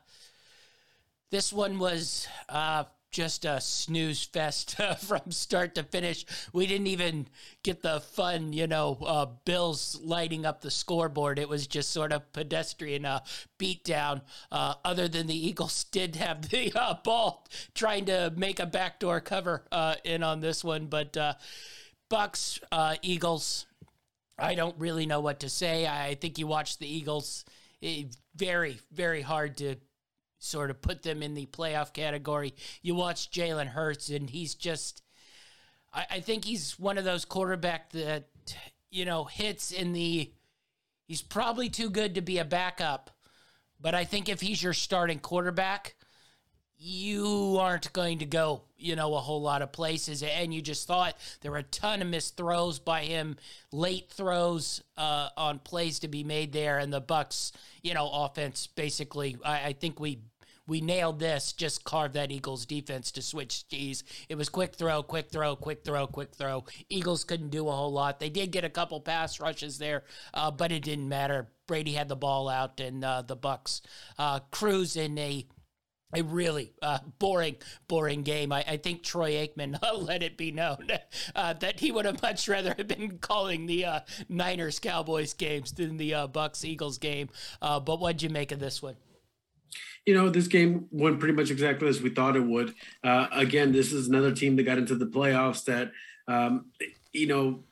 [1.31, 6.25] this one was uh, just a snooze fest from start to finish.
[6.55, 7.29] We didn't even
[7.62, 11.38] get the fun, you know, uh, Bills lighting up the scoreboard.
[11.38, 13.21] It was just sort of pedestrian uh,
[13.59, 14.23] beatdown.
[14.51, 19.21] Uh, other than the Eagles did have the uh, ball trying to make a backdoor
[19.21, 21.18] cover uh, in on this one, but
[22.09, 22.61] Bucks,
[23.03, 23.66] Eagles.
[24.38, 25.87] I don't really know what to say.
[25.87, 27.44] I think you watch the Eagles.
[27.81, 29.77] It, eh, very, very hard to
[30.38, 32.55] sort of put them in the playoff category.
[32.83, 35.03] You watch Jalen Hurts, and he's just,
[35.92, 38.29] I, I think he's one of those quarterback that,
[38.90, 40.33] you know, hits in the,
[41.05, 43.11] he's probably too good to be a backup.
[43.81, 45.96] But I think if he's your starting quarterback,
[46.78, 50.22] you aren't going to go, you know, a whole lot of places.
[50.22, 53.36] And you just thought there were a ton of missed throws by him,
[53.72, 58.68] late throws uh, on plays to be made there, and the Bucks, you know, offense
[58.68, 59.36] basically.
[59.44, 60.20] I, I think we
[60.68, 61.54] we nailed this.
[61.54, 64.04] Just carved that Eagles defense to switch keys.
[64.28, 66.64] It was quick throw, quick throw, quick throw, quick throw.
[66.90, 68.20] Eagles couldn't do a whole lot.
[68.20, 71.48] They did get a couple pass rushes there, uh, but it didn't matter.
[71.66, 73.80] Brady had the ball out, and uh, the Bucks
[74.18, 75.46] uh, cruise in a
[76.14, 78.53] a really uh, boring, boring game.
[78.53, 80.88] I, I think Troy Aikman let it be known
[81.35, 85.73] uh, that he would have much rather have been calling the uh, Niners Cowboys games
[85.73, 87.29] than the uh, Bucks Eagles game.
[87.61, 88.97] Uh, but what'd you make of this one?
[90.07, 92.75] You know, this game went pretty much exactly as we thought it would.
[93.05, 95.92] again, this is another team that got into the playoffs that,
[96.27, 96.66] um,
[97.12, 97.64] you know,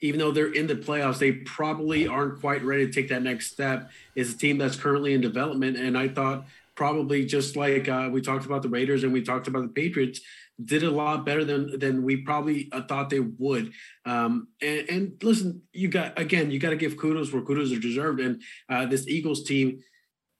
[0.00, 3.50] even though they're in the playoffs, they probably aren't quite ready to take that next
[3.50, 3.90] step.
[4.14, 6.46] Is a team that's currently in development, and I thought
[6.80, 10.22] probably just like uh, we talked about the Raiders and we talked about the Patriots,
[10.64, 13.72] did a lot better than than we probably uh, thought they would.
[14.06, 17.78] Um, and, and, listen, you got again, you got to give kudos where kudos are
[17.78, 18.20] deserved.
[18.20, 18.40] And
[18.70, 19.80] uh, this Eagles team,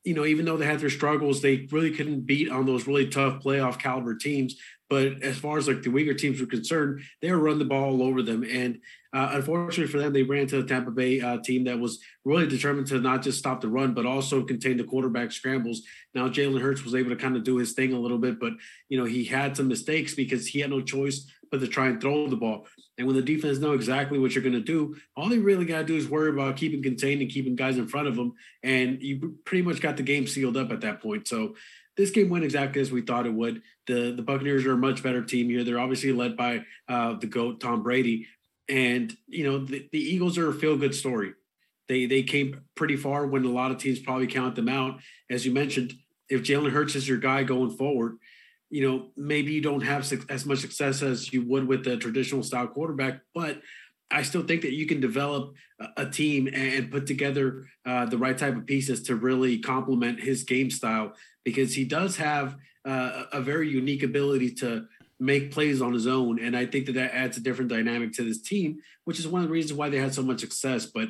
[0.04, 3.08] you know, even though they had their struggles, they really couldn't beat on those really
[3.08, 4.56] tough playoff caliber teams.
[4.88, 7.92] But as far as like the weaker teams were concerned, they were running the ball
[7.92, 8.42] all over them.
[8.42, 8.80] And
[9.12, 12.48] uh, unfortunately for them, they ran to the Tampa Bay uh, team that was really
[12.48, 15.82] determined to not just stop the run, but also contain the quarterback scrambles.
[16.14, 18.52] Now Jalen Hurts was able to kind of do his thing a little bit, but
[18.88, 22.00] you know he had some mistakes because he had no choice but to try and
[22.00, 22.66] throw the ball.
[22.96, 25.78] And when the defense know exactly what you're going to do, all they really got
[25.78, 29.02] to do is worry about keeping contained and keeping guys in front of them, and
[29.02, 31.26] you pretty much got the game sealed up at that point.
[31.26, 31.54] So
[31.96, 33.62] this game went exactly as we thought it would.
[33.86, 35.64] The the Buccaneers are a much better team here.
[35.64, 38.26] They're obviously led by uh, the goat Tom Brady,
[38.68, 41.34] and you know the, the Eagles are a feel good story.
[41.88, 45.00] They they came pretty far when a lot of teams probably count them out.
[45.28, 45.94] As you mentioned,
[46.28, 48.16] if Jalen Hurts is your guy going forward,
[48.70, 52.42] you know maybe you don't have as much success as you would with a traditional
[52.42, 53.60] style quarterback, but
[54.10, 55.54] I still think that you can develop
[55.96, 60.42] a team and put together uh, the right type of pieces to really complement his
[60.42, 61.12] game style
[61.44, 64.86] because he does have uh, a very unique ability to
[65.20, 66.40] make plays on his own.
[66.40, 69.42] And I think that that adds a different dynamic to this team, which is one
[69.42, 70.86] of the reasons why they had so much success.
[70.86, 71.08] But,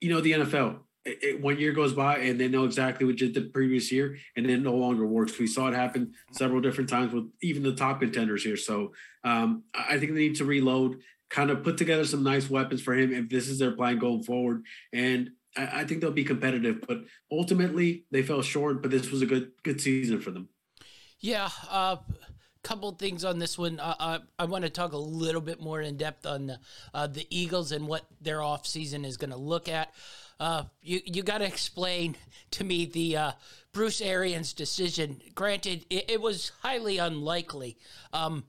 [0.00, 0.78] you know, the NFL,
[1.22, 4.46] it, one year goes by and they know exactly what did the previous year and
[4.46, 5.38] it no longer works.
[5.38, 8.56] We saw it happen several different times with even the top contenders here.
[8.56, 8.92] So
[9.24, 12.94] um, I think they need to reload kind of put together some nice weapons for
[12.94, 14.64] him if this is their plan going forward.
[14.92, 16.84] And I, I think they'll be competitive.
[16.86, 18.82] But ultimately, they fell short.
[18.82, 20.48] But this was a good good season for them.
[21.20, 21.50] Yeah.
[21.68, 21.96] Uh,
[22.62, 23.80] couple things on this one.
[23.80, 26.58] Uh, I, I want to talk a little bit more in depth on the,
[26.92, 29.94] uh, the Eagles and what their offseason is going to look at.
[30.40, 32.16] Uh, you you got to explain
[32.50, 33.32] to me the uh,
[33.72, 35.20] Bruce Arians decision.
[35.34, 37.76] Granted, it, it was highly unlikely.
[38.12, 38.44] Um,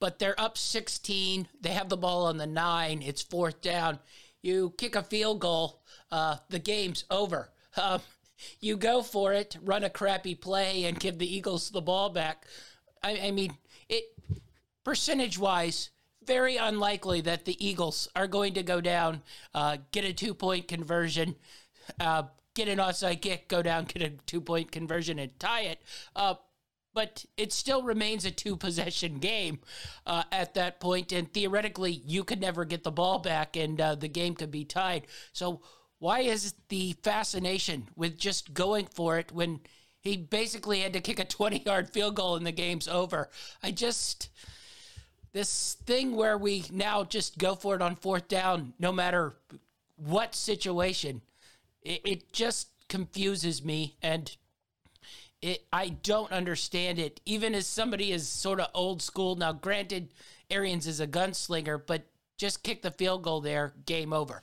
[0.00, 1.48] but they're up 16.
[1.60, 3.02] They have the ball on the nine.
[3.02, 3.98] It's fourth down.
[4.42, 5.82] You kick a field goal.
[6.10, 7.50] Uh, the game's over.
[7.76, 8.00] Um,
[8.60, 12.46] you go for it, run a crappy play, and give the Eagles the ball back.
[13.02, 13.56] I, I mean,
[13.88, 14.04] it
[14.84, 15.90] percentage wise,
[16.28, 19.22] very unlikely that the Eagles are going to go down,
[19.54, 21.34] uh, get a two point conversion,
[21.98, 25.82] uh, get an offside kick, go down, get a two point conversion, and tie it.
[26.14, 26.34] Uh,
[26.94, 29.60] but it still remains a two possession game
[30.06, 33.94] uh, at that point, and theoretically, you could never get the ball back, and uh,
[33.94, 35.06] the game could be tied.
[35.32, 35.62] So,
[35.98, 39.60] why is the fascination with just going for it when
[40.00, 43.30] he basically had to kick a 20 yard field goal and the game's over?
[43.62, 44.28] I just.
[45.32, 49.34] This thing where we now just go for it on fourth down, no matter
[49.96, 51.20] what situation,
[51.82, 53.96] it, it just confuses me.
[54.02, 54.34] And
[55.42, 57.20] it, I don't understand it.
[57.26, 60.08] Even as somebody is sort of old school now, granted,
[60.50, 62.02] Arians is a gunslinger, but
[62.38, 64.42] just kick the field goal there, game over.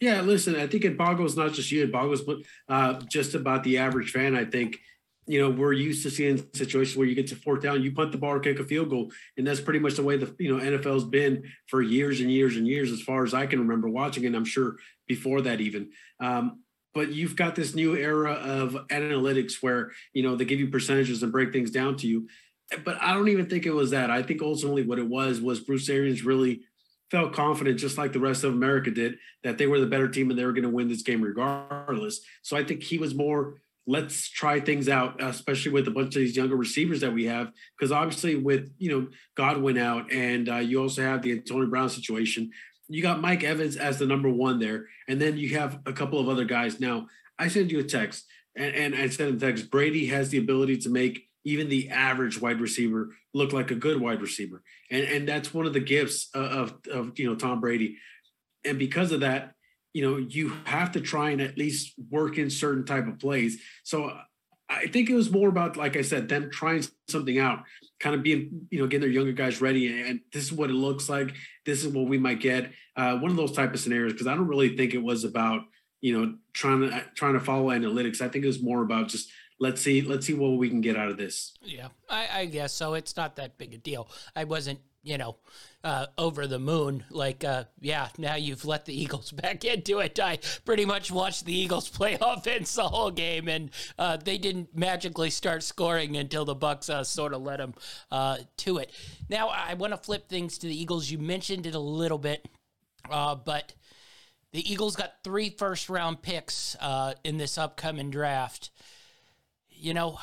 [0.00, 3.64] Yeah, listen, I think it boggles not just you, it boggles but uh, just about
[3.64, 4.36] the average fan.
[4.36, 4.80] I think,
[5.26, 8.12] you know, we're used to seeing situations where you get to fourth down, you punt
[8.12, 10.62] the ball kick a field goal, and that's pretty much the way the you know
[10.62, 14.24] NFL's been for years and years and years, as far as I can remember watching,
[14.24, 14.76] and I'm sure
[15.08, 15.90] before that even.
[16.20, 16.60] Um,
[16.94, 21.22] but you've got this new era of analytics where you know they give you percentages
[21.22, 22.28] and break things down to you.
[22.84, 24.10] But i don't even think it was that.
[24.10, 26.62] I think ultimately what it was was bruce arians really
[27.10, 30.28] felt confident just like the rest of america did that they were the better team
[30.28, 32.20] and they were going to win this game regardless.
[32.42, 36.20] So i think he was more let's try things out especially with a bunch of
[36.20, 40.56] these younger receivers that we have because obviously with you know godwin out and uh,
[40.56, 42.50] you also have the antonio brown situation
[42.88, 46.20] you got Mike Evans as the number one there, and then you have a couple
[46.20, 46.80] of other guys.
[46.80, 48.24] Now, I sent you a text,
[48.56, 52.40] and, and I said a text, Brady has the ability to make even the average
[52.40, 56.28] wide receiver look like a good wide receiver, and and that's one of the gifts
[56.34, 57.96] of of you know Tom Brady,
[58.64, 59.54] and because of that,
[59.96, 63.62] you know you have to try and at least work in certain type of plays.
[63.82, 64.12] So
[64.68, 67.60] I think it was more about, like I said, them trying something out,
[68.00, 70.02] kind of being, you know, getting their younger guys ready.
[70.02, 71.34] And this is what it looks like.
[71.64, 72.72] This is what we might get.
[72.94, 75.62] Uh, one of those type of scenarios, because I don't really think it was about,
[76.02, 78.20] you know, trying to trying to follow analytics.
[78.20, 79.30] I think it was more about just
[79.60, 81.54] let's see let's see what we can get out of this.
[81.62, 82.94] Yeah, I, I guess so.
[82.94, 84.10] It's not that big a deal.
[84.34, 85.36] I wasn't you know,
[85.84, 87.04] uh, over the moon.
[87.10, 90.18] Like, uh, yeah, now you've let the Eagles back into it.
[90.18, 94.76] I pretty much watched the Eagles play offense the whole game, and uh, they didn't
[94.76, 97.74] magically start scoring until the Bucs uh, sort of led them
[98.10, 98.90] uh, to it.
[99.30, 101.08] Now, I want to flip things to the Eagles.
[101.08, 102.46] You mentioned it a little bit,
[103.08, 103.72] uh, but
[104.52, 106.76] the Eagles got three first round picks
[107.22, 108.70] in this upcoming draft.
[109.70, 110.18] You know,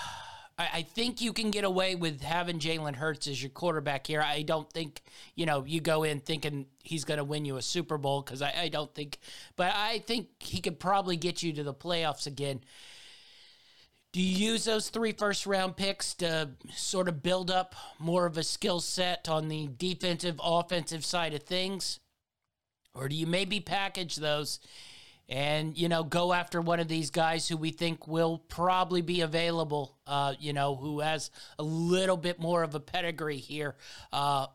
[0.57, 4.21] I, I think you can get away with having Jalen Hurts as your quarterback here.
[4.21, 5.01] I don't think,
[5.35, 8.41] you know, you go in thinking he's going to win you a Super Bowl because
[8.41, 9.19] I, I don't think,
[9.55, 12.61] but I think he could probably get you to the playoffs again.
[14.11, 18.37] Do you use those three first round picks to sort of build up more of
[18.37, 21.99] a skill set on the defensive, offensive side of things?
[22.93, 24.59] Or do you maybe package those
[25.29, 29.21] and you know go after one of these guys who we think will probably be
[29.21, 33.75] available uh, you know who has a little bit more of a pedigree here
[34.11, 34.47] uh,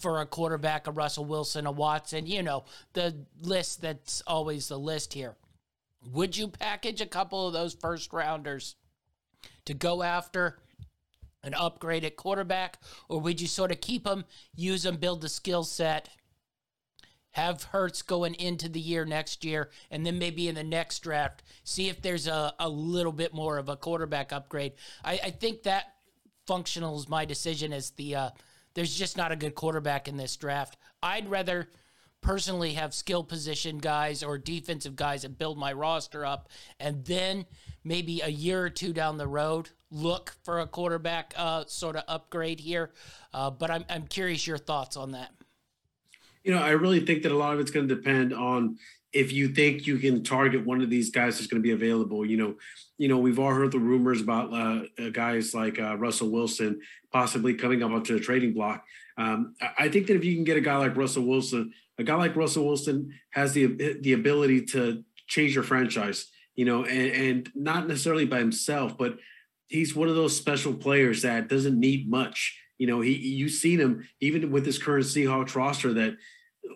[0.00, 4.78] for a quarterback a russell wilson a watson you know the list that's always the
[4.78, 5.36] list here.
[6.12, 8.76] Would you package a couple of those first rounders
[9.66, 10.58] to go after
[11.42, 15.64] an upgraded quarterback or would you sort of keep them use them build the skill
[15.64, 16.08] set
[17.32, 21.42] have Hurts going into the year next year, and then maybe in the next draft,
[21.64, 24.72] see if there's a, a little bit more of a quarterback upgrade.
[25.04, 25.94] I, I think that
[26.46, 28.30] functional is my decision as the uh,
[28.74, 30.76] there's just not a good quarterback in this draft.
[31.02, 31.68] I'd rather
[32.20, 37.46] personally have skill position guys or defensive guys and build my roster up, and then
[37.84, 42.04] maybe a year or two down the road look for a quarterback uh, sort of
[42.06, 42.90] upgrade here.
[43.32, 45.32] Uh, but I'm, I'm curious your thoughts on that
[46.44, 48.78] you know, I really think that a lot of it's going to depend on,
[49.12, 52.24] if you think you can target one of these guys that's going to be available,
[52.24, 52.54] you know,
[52.96, 56.80] you know, we've all heard the rumors about uh, guys like uh, Russell Wilson
[57.12, 58.84] possibly coming up onto the trading block.
[59.18, 62.14] Um, I think that if you can get a guy like Russell Wilson, a guy
[62.14, 63.66] like Russell Wilson has the
[64.00, 69.18] the ability to change your franchise, you know, and, and not necessarily by himself, but
[69.66, 72.59] he's one of those special players that doesn't need much.
[72.80, 76.16] You know, he you've seen him even with his current Seahawks roster that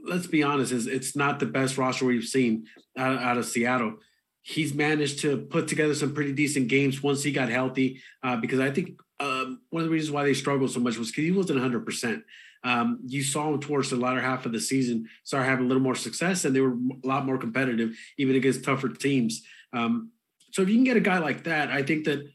[0.04, 3.96] let's be honest, is it's not the best roster we've seen out, out, of Seattle.
[4.42, 8.02] He's managed to put together some pretty decent games once he got healthy.
[8.22, 11.10] Uh, because I think um, one of the reasons why they struggled so much was
[11.10, 11.78] because he wasn't 100.
[11.78, 12.24] Um, percent
[13.06, 15.94] You saw him towards the latter half of the season start having a little more
[15.94, 19.42] success, and they were a lot more competitive, even against tougher teams.
[19.72, 20.10] Um,
[20.52, 22.26] so if you can get a guy like that, I think that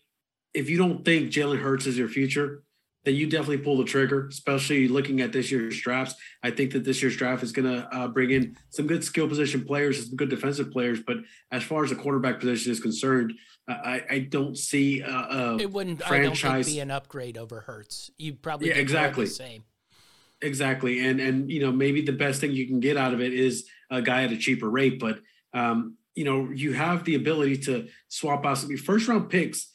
[0.53, 2.63] if you don't think Jalen Hurts is your future,
[3.05, 6.15] then you definitely pull the trigger, especially looking at this year's drafts.
[6.43, 9.27] I think that this year's draft is going to uh, bring in some good skill
[9.27, 10.99] position players, some good defensive players.
[11.05, 11.17] But
[11.51, 13.33] as far as the quarterback position is concerned,
[13.69, 16.91] uh, I, I, don't see uh, a it wouldn't franchise I don't think be an
[16.91, 18.11] upgrade over Hurts.
[18.17, 19.63] You probably yeah, exactly the same.
[20.41, 23.33] Exactly, and and you know maybe the best thing you can get out of it
[23.33, 25.19] is a guy at a cheaper rate, but
[25.53, 29.69] um, you know you have the ability to swap out some first round picks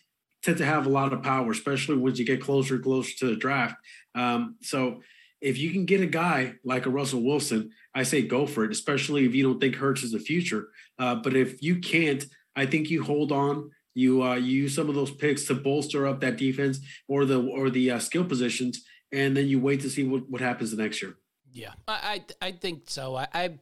[0.45, 3.27] tend to have a lot of power, especially once you get closer and closer to
[3.27, 3.77] the draft.
[4.15, 5.01] Um, so
[5.41, 8.73] if you can get a guy like a Russell Wilson, I say go for it,
[8.73, 10.69] especially if you don't think Hurts is the future.
[10.99, 12.25] Uh, but if you can't,
[12.57, 13.71] I think you hold on.
[13.95, 17.41] You uh, you use some of those picks to bolster up that defense or the
[17.41, 20.83] or the uh, skill positions, and then you wait to see what, what happens the
[20.83, 21.15] next year.
[21.53, 23.15] Yeah, I I, I think so.
[23.15, 23.59] I, I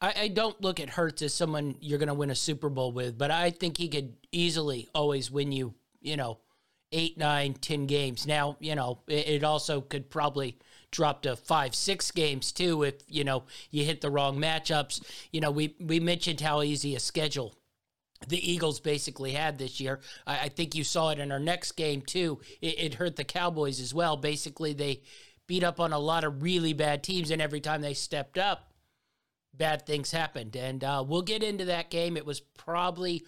[0.00, 2.92] I, I don't look at Hurts as someone you're going to win a Super Bowl
[2.92, 6.38] with, but I think he could easily always win you, you know,
[6.92, 8.26] eight, nine, ten games.
[8.26, 10.58] Now, you know, it, it also could probably
[10.90, 15.02] drop to five, six games too if you know you hit the wrong matchups.
[15.32, 17.54] You know, we we mentioned how easy a schedule
[18.28, 20.00] the Eagles basically had this year.
[20.26, 22.40] I, I think you saw it in our next game too.
[22.60, 24.16] It, it hurt the Cowboys as well.
[24.16, 25.02] Basically, they
[25.46, 28.69] beat up on a lot of really bad teams, and every time they stepped up,
[29.54, 30.56] bad things happened.
[30.56, 32.16] And uh, we'll get into that game.
[32.16, 33.24] It was probably,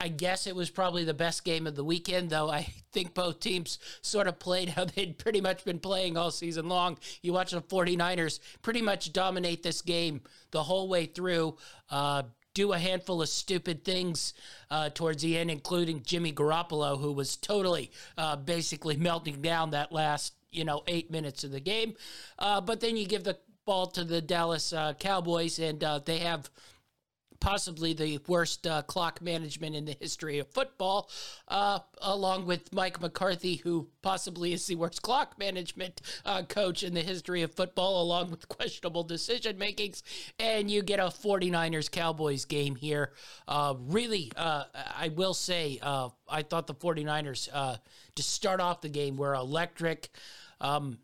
[0.00, 3.40] I guess it was probably the best game of the weekend, though I think both
[3.40, 6.98] teams sort of played how they'd pretty much been playing all season long.
[7.22, 11.56] You watch the 49ers pretty much dominate this game the whole way through.
[11.90, 14.34] Uh, do a handful of stupid things
[14.70, 19.92] uh, towards the end, including Jimmy Garoppolo, who was totally uh, basically melting down that
[19.92, 21.94] last you know eight minutes of the game.
[22.38, 26.18] Uh, but then you give the ball to the Dallas uh, Cowboys, and uh, they
[26.18, 26.50] have
[27.42, 31.10] possibly the worst uh, clock management in the history of football,
[31.48, 36.94] uh, along with Mike McCarthy, who possibly is the worst clock management uh, coach in
[36.94, 40.04] the history of football, along with questionable decision makings.
[40.38, 43.12] And you get a 49ers Cowboys game here.
[43.48, 44.64] Uh, really, uh,
[44.96, 47.50] I will say, uh, I thought the 49ers,
[48.14, 50.10] to start off the game, were electric.
[50.60, 50.98] Um,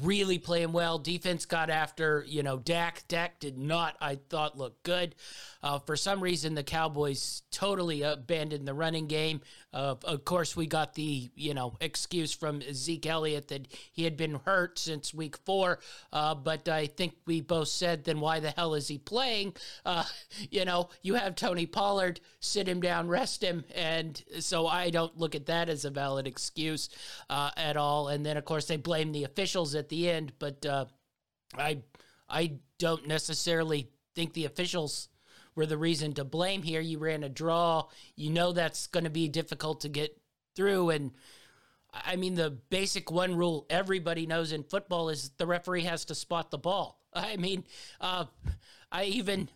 [0.00, 0.98] really playing well.
[0.98, 3.04] Defense got after, you know, Dak.
[3.08, 5.14] Dak did not, I thought, look good.
[5.62, 9.40] Uh, for some reason, the Cowboys totally abandoned the running game.
[9.72, 14.16] Uh, of course, we got the, you know, excuse from Zeke Elliott that he had
[14.16, 15.78] been hurt since week four.
[16.12, 19.54] Uh, but I think we both said, then why the hell is he playing?
[19.84, 20.04] Uh,
[20.50, 23.64] you know, you have Tony Pollard, sit him down, rest him.
[23.74, 26.88] And so I don't look at that as a valid excuse
[27.30, 28.08] uh, at all.
[28.08, 30.86] And then, of course, they blame the officials at the end, but uh,
[31.56, 31.78] I
[32.28, 35.08] I don't necessarily think the officials
[35.54, 36.80] were the reason to blame here.
[36.80, 37.88] You ran a draw.
[38.16, 40.18] You know that's going to be difficult to get
[40.54, 40.90] through.
[40.90, 41.12] And
[41.92, 46.14] I mean, the basic one rule everybody knows in football is the referee has to
[46.14, 47.00] spot the ball.
[47.14, 47.64] I mean,
[48.00, 48.26] uh,
[48.90, 49.48] I even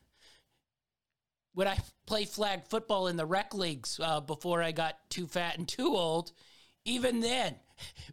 [1.55, 5.57] when I play flag football in the rec leagues uh, before I got too fat
[5.57, 6.33] and too old,
[6.85, 7.57] even then,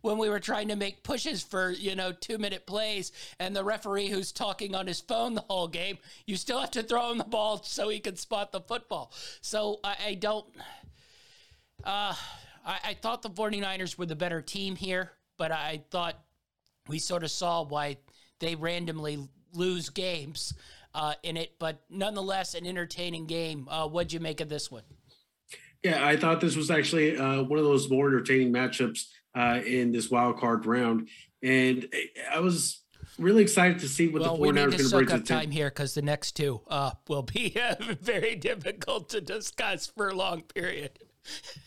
[0.01, 3.63] when we were trying to make pushes for, you know, two minute plays and the
[3.63, 7.17] referee who's talking on his phone the whole game, you still have to throw him
[7.17, 9.11] the ball so he can spot the football.
[9.41, 10.45] So I, I don't.
[11.83, 12.13] Uh,
[12.65, 16.17] I, I thought the 49ers were the better team here, but I thought
[16.87, 17.97] we sort of saw why
[18.39, 20.53] they randomly lose games
[20.93, 21.53] uh, in it.
[21.59, 23.67] But nonetheless, an entertaining game.
[23.69, 24.83] Uh, what'd you make of this one?
[25.83, 29.91] Yeah, I thought this was actually uh, one of those more entertaining matchups uh, in
[29.91, 31.09] this wild card round,
[31.41, 31.87] and
[32.31, 32.83] I was
[33.19, 35.51] really excited to see what well, the 49ers are going to bring to up time
[35.51, 40.15] here because the next two uh, will be uh, very difficult to discuss for a
[40.15, 40.99] long period.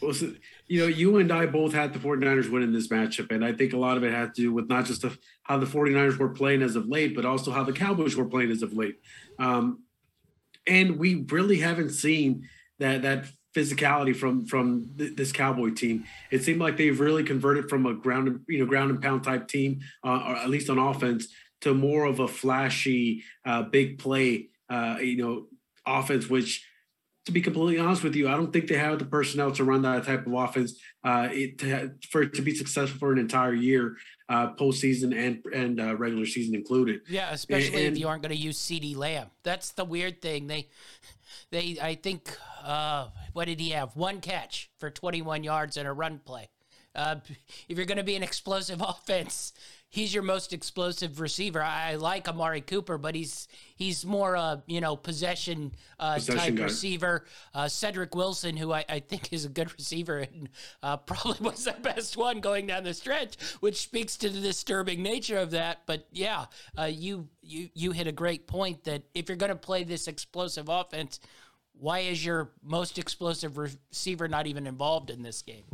[0.03, 0.33] well, so,
[0.67, 3.31] you know, you and I both had the 49ers winning this matchup.
[3.31, 5.59] And I think a lot of it had to do with not just the, how
[5.59, 8.63] the 49ers were playing as of late, but also how the Cowboys were playing as
[8.63, 8.97] of late.
[9.39, 9.83] Um,
[10.67, 12.49] and we really haven't seen
[12.79, 13.27] that that
[13.57, 16.05] physicality from from th- this Cowboy team.
[16.31, 19.49] It seemed like they've really converted from a ground you know ground and pound type
[19.49, 21.29] team, uh, or at least on offense,
[21.63, 25.47] to more of a flashy, uh, big play, uh, you know,
[25.87, 26.67] offense, which
[27.27, 29.83] to be completely honest with you, I don't think they have the personnel to run
[29.83, 33.53] that type of offense uh, it, to, for it to be successful for an entire
[33.53, 33.97] year,
[34.29, 37.01] uh, postseason and and uh, regular season included.
[37.09, 39.29] Yeah, especially and, if you aren't going to use CeeDee Lamb.
[39.43, 40.47] That's the weird thing.
[40.47, 40.69] They,
[41.51, 43.97] they, I think, uh, what did he have?
[43.97, 46.49] One catch for 21 yards and a run play.
[46.95, 47.17] Uh,
[47.69, 49.53] if you're going to be an explosive offense,
[49.89, 51.63] he's your most explosive receiver.
[51.63, 56.55] I, like Amari Cooper, but he's he's more a you know possession, uh, possession type
[56.57, 56.65] guy.
[56.65, 57.25] receiver.
[57.55, 60.49] Uh, Cedric Wilson, who I, I, think is a good receiver and
[60.83, 65.03] uh, probably was the best one going down the stretch, which speaks to the disturbing
[65.03, 65.83] nature of that.
[65.87, 66.47] But yeah,
[66.79, 70.09] uh, you you you hit a great point that if you're going to play this
[70.09, 71.21] explosive offense,
[71.79, 75.65] why is your most explosive receiver not even involved in this game?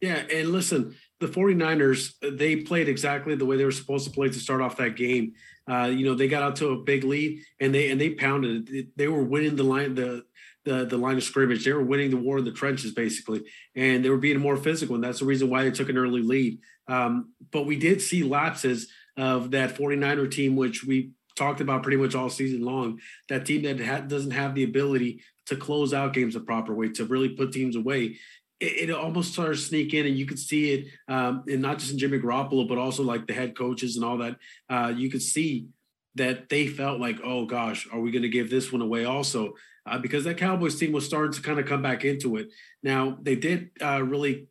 [0.00, 4.28] Yeah, and listen, the 49ers, they played exactly the way they were supposed to play
[4.28, 5.34] to start off that game.
[5.70, 8.68] Uh, you know, they got out to a big lead and they and they pounded
[8.68, 8.88] it.
[8.96, 10.24] They were winning the line the
[10.64, 11.64] the the line of scrimmage.
[11.64, 13.44] They were winning the war in the trenches basically,
[13.76, 16.22] and they were being more physical, and that's the reason why they took an early
[16.22, 16.58] lead.
[16.88, 21.98] Um, but we did see lapses of that 49er team, which we talked about pretty
[21.98, 22.98] much all season long.
[23.28, 26.88] That team that ha- doesn't have the ability to close out games the proper way,
[26.88, 28.16] to really put teams away
[28.62, 31.78] it, it almost started to sneak in, and you could see it, um, and not
[31.78, 34.36] just in Jimmy Garoppolo, but also like the head coaches and all that.
[34.70, 35.66] Uh, you could see
[36.14, 39.54] that they felt like, oh gosh, are we going to give this one away also?
[39.84, 42.48] Uh, because that Cowboys team was starting to kind of come back into it.
[42.82, 44.46] Now they did uh, really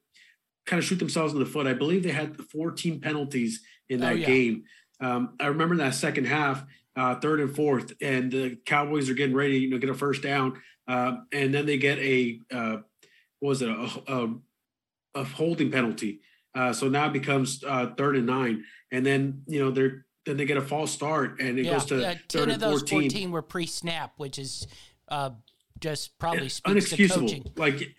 [0.65, 1.67] kind of shoot themselves in the foot.
[1.67, 4.25] I believe they had 14 penalties in that oh, yeah.
[4.25, 4.63] game.
[4.99, 6.63] Um, I remember that second half,
[6.95, 10.21] uh, third and fourth, and the Cowboys are getting ready, you know, get a first
[10.21, 12.39] down, uh, and then they get a
[13.41, 14.33] uh, was it a, a,
[15.15, 16.21] a holding penalty.
[16.53, 20.37] Uh, so now it becomes uh, third and nine, and then you know they're then
[20.37, 23.09] they get a false start, and it yeah, goes to yeah, ten of those 14.
[23.09, 24.67] 14 were pre-snap, which is
[25.07, 25.31] uh,
[25.79, 27.13] just probably speaks unexcusable.
[27.13, 27.45] To coaching.
[27.55, 27.95] Like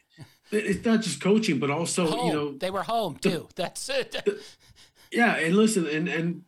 [0.51, 2.26] it's not just coaching, but also home.
[2.26, 3.49] you know they were home too.
[3.49, 4.12] The, That's it.
[4.12, 4.40] The,
[5.11, 6.43] yeah, and listen, and and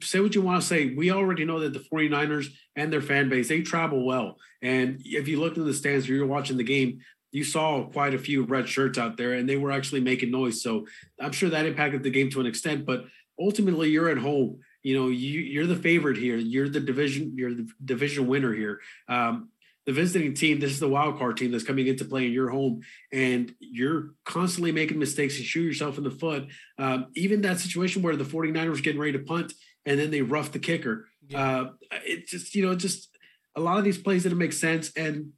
[0.00, 0.94] say what you want to say.
[0.94, 5.28] We already know that the 49ers and their fan base they travel well, and if
[5.28, 7.00] you look in the stands, you're watching the game
[7.32, 10.62] you saw quite a few red shirts out there and they were actually making noise.
[10.62, 10.86] So
[11.18, 13.06] I'm sure that impacted the game to an extent, but
[13.40, 14.60] ultimately you're at home.
[14.82, 16.36] You know, you, you're the favorite here.
[16.36, 18.80] You're the division, you're the division winner here.
[19.08, 19.48] Um,
[19.86, 22.50] the visiting team, this is the wild card team that's coming into play in your
[22.50, 26.46] home, and you're constantly making mistakes and shoot yourself in the foot.
[26.78, 29.52] Um, even that situation where the 49ers getting ready to punt
[29.84, 31.08] and then they rough the kicker.
[31.26, 31.40] Yeah.
[31.40, 31.70] Uh,
[32.04, 33.08] it just, you know, just
[33.56, 34.92] a lot of these plays didn't make sense.
[34.96, 35.32] And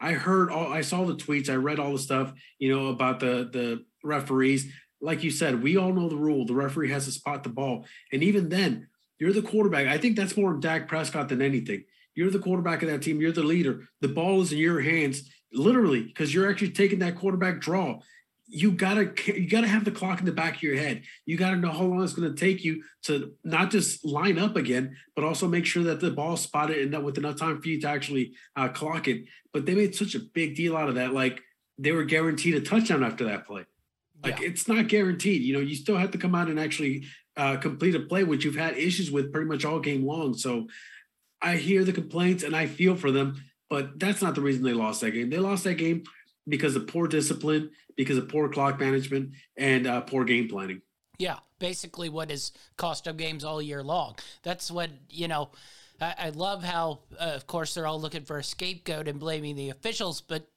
[0.00, 3.20] I heard all, I saw the tweets, I read all the stuff, you know, about
[3.20, 4.72] the the referees.
[5.00, 6.44] Like you said, we all know the rule.
[6.44, 8.88] The referee has to spot the ball, and even then,
[9.18, 9.86] you're the quarterback.
[9.86, 11.84] I think that's more Dak Prescott than anything.
[12.14, 13.20] You're the quarterback of that team.
[13.20, 13.84] You're the leader.
[14.00, 18.00] The ball is in your hands, literally, because you're actually taking that quarterback draw
[18.50, 21.02] you gotta you gotta have the clock in the back of your head.
[21.26, 24.96] You gotta know how long it's gonna take you to not just line up again,
[25.14, 27.80] but also make sure that the ball spotted and that with enough time for you
[27.80, 29.24] to actually uh, clock it.
[29.52, 31.42] But they made such a big deal out of that, like
[31.76, 33.66] they were guaranteed a touchdown after that play.
[34.24, 34.48] Like yeah.
[34.48, 35.42] it's not guaranteed.
[35.42, 37.04] You know, you still have to come out and actually
[37.36, 40.34] uh, complete a play, which you've had issues with pretty much all game long.
[40.34, 40.68] So
[41.40, 44.72] I hear the complaints and I feel for them, but that's not the reason they
[44.72, 45.30] lost that game.
[45.30, 46.02] They lost that game
[46.48, 50.82] because of poor discipline, because of poor clock management, and uh, poor game planning.
[51.18, 54.16] Yeah, basically what has cost them games all year long.
[54.42, 55.50] That's what, you know,
[56.00, 59.56] I, I love how, uh, of course, they're all looking for a scapegoat and blaming
[59.56, 60.48] the officials, but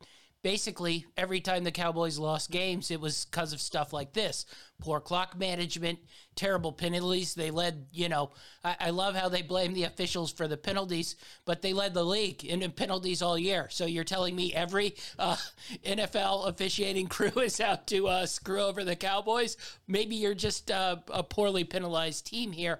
[0.43, 4.45] basically every time the Cowboys lost games, it was because of stuff like this
[4.81, 5.99] poor clock management,
[6.35, 7.35] terrible penalties.
[7.35, 8.31] They led, you know,
[8.63, 11.15] I, I, love how they blame the officials for the penalties,
[11.45, 13.67] but they led the league in penalties all year.
[13.69, 15.37] So you're telling me every uh,
[15.85, 19.55] NFL officiating crew is out to uh, screw over the Cowboys?
[19.87, 22.79] Maybe you're just uh, a poorly penalized team here.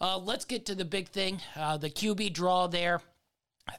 [0.00, 3.00] Uh, let's get to the big thing uh, the QB draw there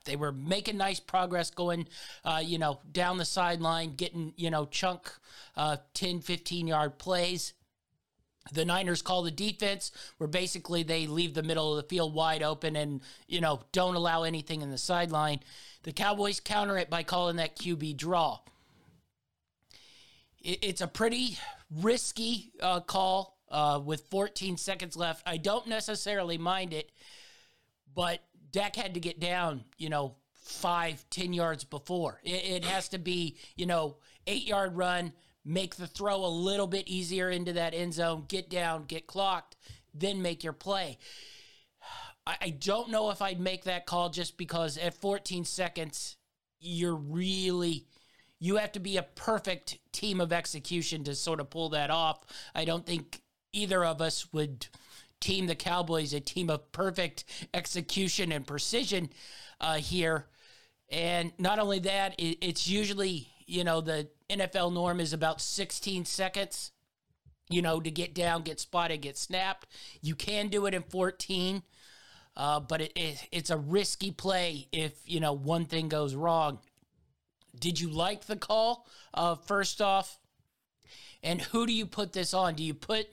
[0.05, 1.87] they were making nice progress going,
[2.23, 5.11] uh, you know, down the sideline, getting, you know, chunk
[5.55, 7.53] uh, 10, 15 yard plays.
[8.53, 12.43] The Niners call the defense where basically they leave the middle of the field wide
[12.43, 15.39] open and, you know, don't allow anything in the sideline.
[15.83, 18.39] The Cowboys counter it by calling that QB draw.
[20.43, 21.39] it's a pretty
[21.71, 25.23] risky uh, call uh, with 14 seconds left.
[25.25, 26.91] I don't necessarily mind it,
[27.95, 28.19] but
[28.55, 32.21] Dak had to get down, you know, five, ten yards before.
[32.23, 33.97] It, it has to be, you know,
[34.27, 35.11] eight yard run,
[35.43, 39.57] make the throw a little bit easier into that end zone, get down, get clocked,
[39.93, 40.97] then make your play.
[42.25, 46.15] I, I don't know if I'd make that call just because at 14 seconds,
[46.61, 47.87] you're really
[48.39, 52.23] you have to be a perfect team of execution to sort of pull that off.
[52.53, 54.67] I don't think either of us would
[55.19, 59.09] team the Cowboys a team of perfect execution and precision
[59.59, 60.27] uh, here.
[60.89, 66.05] And not only that, it, it's usually, you know, the NFL norm is about 16
[66.05, 66.71] seconds,
[67.49, 69.67] you know, to get down, get spotted, get snapped.
[70.01, 71.63] You can do it in 14,
[72.37, 76.59] uh, but it, it, it's a risky play if, you know, one thing goes wrong.
[77.57, 80.19] Did you like the call, uh, first off?
[81.23, 82.55] And who do you put this on?
[82.55, 83.07] Do you put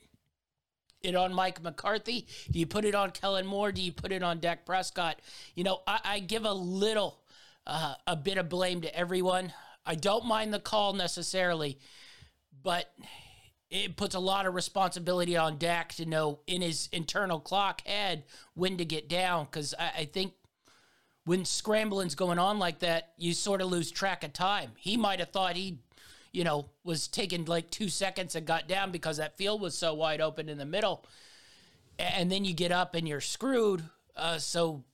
[1.03, 2.27] it on Mike McCarthy?
[2.51, 3.73] Do you put it on Kellen Moore?
[3.73, 5.21] Do you put it on Dak Prescott?
[5.55, 7.19] You know, I, I give a little,
[7.67, 9.53] uh, a bit of blame to everyone.
[9.85, 11.79] I don't mind the call necessarily,
[12.63, 12.93] but
[13.71, 18.25] it puts a lot of responsibility on Dak to know in his internal clock head
[18.55, 19.47] when to get down.
[19.47, 20.35] Because I, I think
[21.25, 24.73] when scrambling's going on like that, you sort of lose track of time.
[24.77, 25.79] He might have thought he
[26.33, 29.95] you know, was taking like two seconds and got down because that field was so
[29.95, 31.05] wide open in the middle.
[31.99, 33.83] And then you get up and you're screwed.
[34.17, 34.85] Uh, so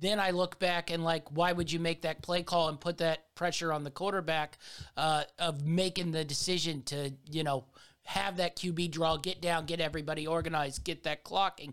[0.00, 2.98] then I look back and like, why would you make that play call and put
[2.98, 4.58] that pressure on the quarterback
[4.96, 7.64] uh, of making the decision to, you know,
[8.04, 11.72] have that QB draw, get down, get everybody organized, get that clocking.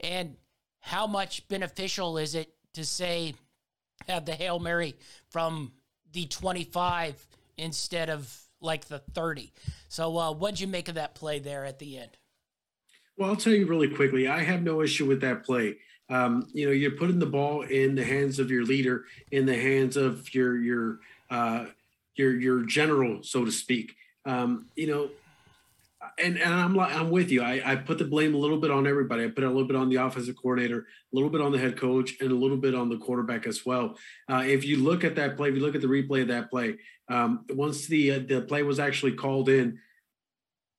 [0.00, 0.36] And
[0.80, 3.34] how much beneficial is it to say,
[4.06, 4.96] have the Hail Mary
[5.28, 5.72] from
[6.12, 9.52] the 25 instead of like the 30.
[9.88, 12.18] So, uh, what'd you make of that play there at the end?
[13.16, 14.28] Well, I'll tell you really quickly.
[14.28, 15.76] I have no issue with that play.
[16.08, 19.54] Um, you know, you're putting the ball in the hands of your leader, in the
[19.54, 20.98] hands of your your
[21.30, 21.66] uh,
[22.16, 23.94] your your general, so to speak.
[24.24, 25.10] Um, you know,
[26.18, 27.42] and and I'm I'm with you.
[27.42, 29.24] I, I put the blame a little bit on everybody.
[29.24, 31.76] I put a little bit on the offensive coordinator, a little bit on the head
[31.76, 33.96] coach, and a little bit on the quarterback as well.
[34.30, 36.50] Uh, if you look at that play, if you look at the replay of that
[36.50, 36.76] play,
[37.10, 39.78] um, once the uh, the play was actually called in,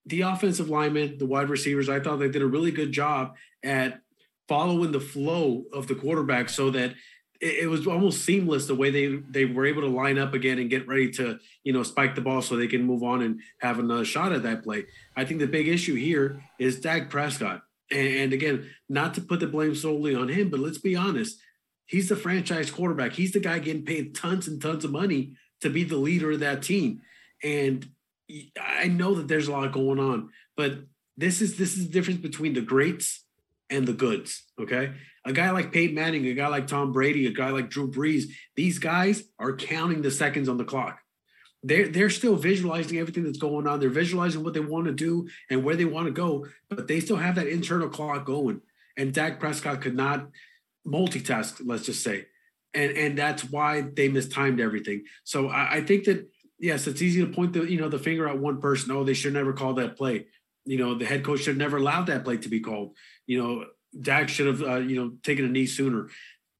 [0.05, 4.01] the offensive linemen, the wide receivers, I thought they did a really good job at
[4.47, 6.95] following the flow of the quarterback so that
[7.39, 10.69] it, was almost seamless the way they they were able to line up again and
[10.69, 13.79] get ready to you know spike the ball so they can move on and have
[13.79, 14.85] another shot at that play.
[15.15, 19.39] I think the big issue here is Dak Prescott, and, and again, not to put
[19.39, 21.39] the blame solely on him, but let's be honest,
[21.87, 23.13] he's the franchise quarterback.
[23.13, 26.39] He's the guy getting paid tons and tons of money to be the leader of
[26.41, 27.01] that team,
[27.43, 27.87] and
[28.59, 30.79] I know that there's a lot going on, but
[31.17, 33.23] this is this is the difference between the greats
[33.69, 34.43] and the goods.
[34.59, 34.93] Okay.
[35.25, 38.25] A guy like Peyton Manning, a guy like Tom Brady, a guy like Drew Brees,
[38.55, 40.99] these guys are counting the seconds on the clock.
[41.63, 43.79] They're, they're still visualizing everything that's going on.
[43.79, 46.99] They're visualizing what they want to do and where they want to go, but they
[46.99, 48.61] still have that internal clock going.
[48.97, 50.27] And Dak Prescott could not
[50.87, 52.25] multitask, let's just say.
[52.73, 55.03] And, and that's why they mistimed everything.
[55.23, 56.29] So I, I think that
[56.61, 58.91] yes, it's easy to point the you know the finger at one person.
[58.91, 60.27] Oh, they should never call that play.
[60.63, 62.95] You know, the head coach should never allow that play to be called.
[63.25, 63.65] You know,
[63.99, 66.09] Dak should have, uh, you know, taken a knee sooner.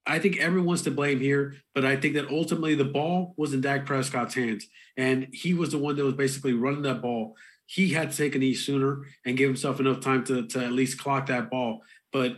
[0.08, 3.62] I think everyone's to blame here, but I think that ultimately the ball was in
[3.62, 4.66] Dak Prescott's hands,
[4.98, 7.36] and he was the one that was basically running that ball.
[7.68, 10.74] He had to take a knee sooner and give himself enough time to, to at
[10.74, 11.84] least clock that ball.
[12.12, 12.38] But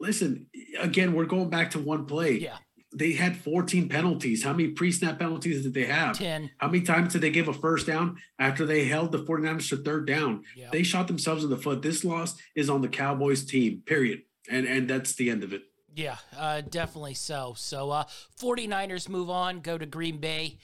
[0.00, 2.32] listen, again, we're going back to one play.
[2.32, 2.58] Yeah
[2.92, 4.44] they had 14 penalties.
[4.44, 6.16] How many pre-snap penalties did they have?
[6.16, 6.50] 10.
[6.58, 9.76] How many times did they give a first down after they held the 49ers to
[9.78, 10.44] third down?
[10.56, 10.68] Yeah.
[10.70, 11.82] They shot themselves in the foot.
[11.82, 14.22] This loss is on the Cowboys team, period.
[14.50, 15.62] And and that's the end of it.
[15.94, 17.54] Yeah, uh, definitely so.
[17.56, 18.04] So uh
[18.40, 20.58] 49ers move on, go to Green Bay.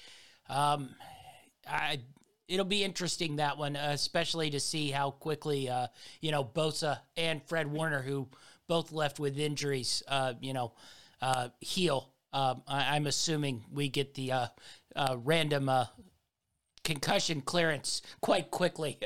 [0.48, 0.90] Um
[1.66, 2.00] I
[2.48, 5.86] it'll be interesting that one, especially to see how quickly uh,
[6.20, 8.26] you know, Bosa and Fred Warner, who
[8.66, 10.72] both left with injuries, uh, you know,
[11.20, 14.46] uh, heal um, I, am assuming we get the uh,
[14.94, 15.86] uh, random uh,
[16.84, 18.98] concussion clearance quite quickly.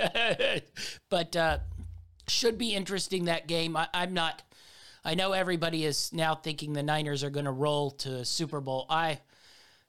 [1.09, 1.59] but uh,
[2.29, 3.77] should be interesting that game.
[3.77, 4.43] I, I'm not.
[5.05, 8.87] I know everybody is now thinking the Niners are going to roll to Super Bowl.
[8.89, 9.18] I,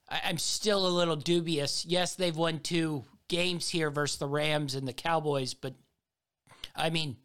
[0.08, 1.84] I'm still a little dubious.
[1.86, 5.74] Yes, they've won two games here versus the Rams and the Cowboys, but
[6.74, 7.16] I mean,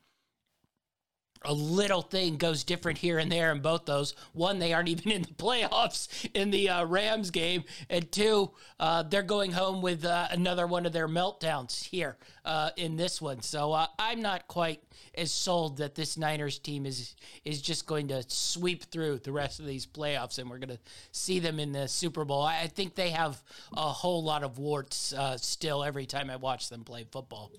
[1.44, 4.14] a little thing goes different here and there in both those.
[4.34, 9.04] One, they aren't even in the playoffs in the uh, Rams game, and two, uh,
[9.04, 13.42] they're going home with uh, another one of their meltdowns here uh, in this one.
[13.42, 14.84] So uh, I'm not quite
[15.16, 17.16] as sold that this Niners team is
[17.46, 20.80] is just going to sweep through the rest of these playoffs, and we're going to
[21.12, 22.42] see them in the Super Bowl.
[22.42, 23.42] I think they have
[23.76, 27.52] a whole lot of warts uh, still every time I watch them play football.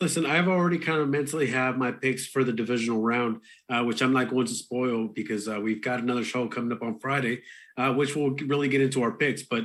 [0.00, 3.40] Listen, I've already kind of mentally have my picks for the divisional round,
[3.70, 6.82] uh, which I'm not going to spoil because uh, we've got another show coming up
[6.82, 7.42] on Friday,
[7.76, 9.42] uh, which will really get into our picks.
[9.42, 9.64] But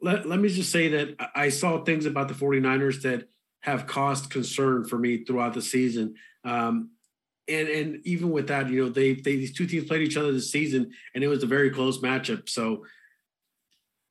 [0.00, 3.28] let, let me just say that I saw things about the 49ers that
[3.60, 6.14] have caused concern for me throughout the season.
[6.44, 6.90] Um,
[7.48, 10.32] and and even with that, you know, they, they these two teams played each other
[10.32, 12.48] this season, and it was a very close matchup.
[12.48, 12.84] So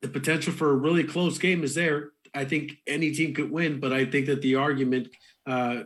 [0.02, 2.10] the potential for a really close game is there.
[2.34, 5.08] I think any team could win, but I think that the argument
[5.50, 5.82] uh,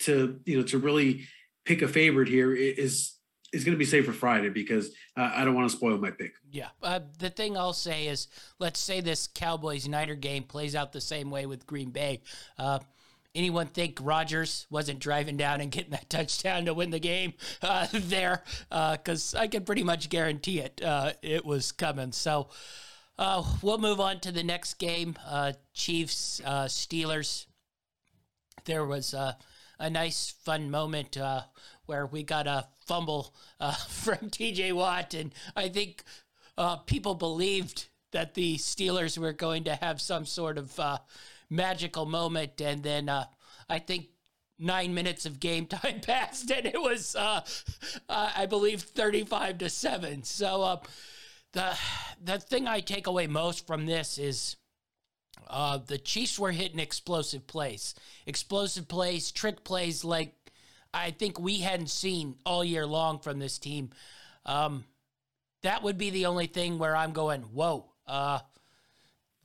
[0.00, 1.26] to you know to really
[1.64, 3.14] pick a favorite here is
[3.52, 6.10] is going to be safe for Friday because uh, I don't want to spoil my
[6.10, 6.32] pick.
[6.50, 6.70] Yeah.
[6.82, 8.26] Uh, the thing I'll say is,
[8.58, 12.22] let's say this Cowboys Niner game plays out the same way with Green Bay.
[12.58, 12.80] Uh,
[13.32, 17.86] anyone think Rodgers wasn't driving down and getting that touchdown to win the game uh,
[17.92, 18.42] there?
[18.70, 20.80] Because uh, I can pretty much guarantee it.
[21.22, 22.10] It was coming.
[22.10, 22.48] So
[23.62, 25.14] we'll move on to the next game
[25.74, 27.46] Chiefs, Steelers
[28.64, 29.36] there was a,
[29.78, 31.42] a nice, fun moment uh,
[31.86, 36.02] where we got a fumble uh, from TJ Watt, and I think
[36.56, 40.98] uh, people believed that the Steelers were going to have some sort of uh,
[41.50, 43.26] magical moment, and then uh,
[43.68, 44.08] I think
[44.58, 47.40] nine minutes of game time passed, and it was, uh,
[48.08, 50.22] I believe, thirty-five to seven.
[50.22, 50.80] So
[51.52, 51.76] the
[52.22, 54.56] the thing I take away most from this is
[55.48, 57.94] uh, the Chiefs were hitting explosive plays,
[58.26, 60.34] explosive plays, trick plays like
[60.94, 63.90] I think we hadn't seen all year long from this team.
[64.46, 64.84] Um,
[65.62, 68.38] that would be the only thing where I'm going, whoa, uh,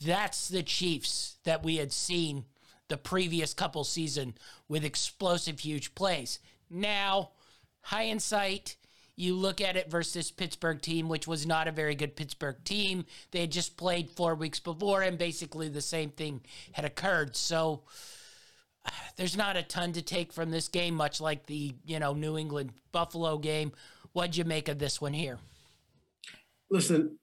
[0.05, 2.45] that's the Chiefs that we had seen
[2.87, 4.35] the previous couple season
[4.67, 6.39] with explosive, huge plays.
[6.69, 8.75] Now, in hindsight,
[9.19, 13.05] you look at it versus Pittsburgh team, which was not a very good Pittsburgh team.
[13.31, 16.39] They had just played four weeks before, and basically the same thing
[16.71, 17.35] had occurred.
[17.35, 17.81] So
[19.17, 22.37] there's not a ton to take from this game, much like the you know New
[22.37, 23.73] England Buffalo game.
[24.13, 25.39] What'd you make of this one here?
[26.71, 27.19] Listen,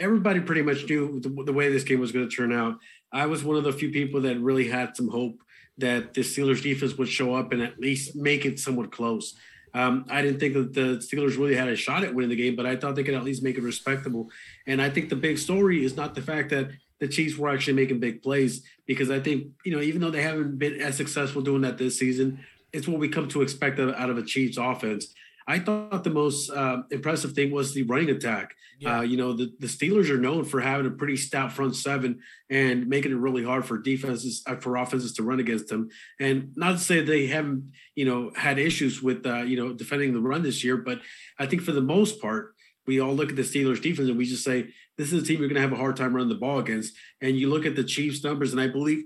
[0.00, 2.78] everybody pretty much knew the, the way this game was going to turn out.
[3.12, 5.36] I was one of the few people that really had some hope
[5.78, 9.34] that the Steelers defense would show up and at least make it somewhat close.
[9.74, 12.56] Um, I didn't think that the Steelers really had a shot at winning the game,
[12.56, 14.30] but I thought they could at least make it respectable.
[14.66, 16.70] And I think the big story is not the fact that
[17.00, 20.22] the Chiefs were actually making big plays, because I think, you know, even though they
[20.22, 24.10] haven't been as successful doing that this season, it's what we come to expect out
[24.10, 25.12] of a Chiefs offense.
[25.46, 28.54] I thought the most uh, impressive thing was the running attack.
[28.78, 28.98] Yeah.
[28.98, 32.20] Uh, you know, the, the Steelers are known for having a pretty stout front seven
[32.50, 35.88] and making it really hard for defenses, uh, for offenses to run against them.
[36.18, 40.12] And not to say they haven't, you know, had issues with, uh, you know, defending
[40.12, 41.00] the run this year, but
[41.38, 42.54] I think for the most part,
[42.86, 44.68] we all look at the Steelers defense and we just say,
[44.98, 46.94] this is a team you're going to have a hard time running the ball against.
[47.20, 49.04] And you look at the Chiefs numbers, and I believe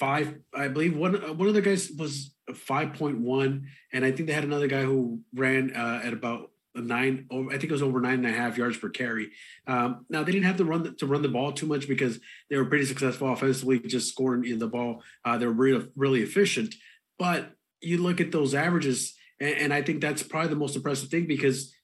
[0.00, 3.62] five, I believe one, one of the guys was 5.1.
[3.92, 7.64] And I think they had another guy who ran uh, at about nine, I think
[7.64, 9.30] it was over nine and a half yards per carry.
[9.66, 12.18] Um, now they didn't have to run the, to run the ball too much because
[12.48, 15.02] they were pretty successful offensively, just scoring in the ball.
[15.24, 16.74] Uh, they were really, really efficient.
[17.18, 21.10] But you look at those averages, and, and I think that's probably the most impressive
[21.10, 21.74] thing because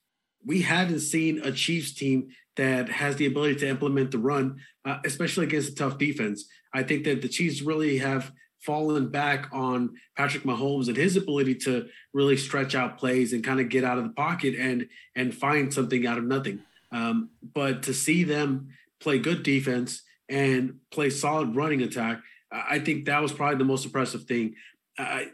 [0.44, 4.98] we haven't seen a Chiefs team that has the ability to implement the run, uh,
[5.04, 6.46] especially against a tough defense.
[6.76, 11.54] I think that the Chiefs really have fallen back on Patrick Mahomes and his ability
[11.54, 15.34] to really stretch out plays and kind of get out of the pocket and and
[15.34, 16.60] find something out of nothing.
[16.92, 18.68] Um, but to see them
[19.00, 22.20] play good defense and play solid running attack,
[22.52, 24.56] I think that was probably the most impressive thing.
[24.98, 25.30] I,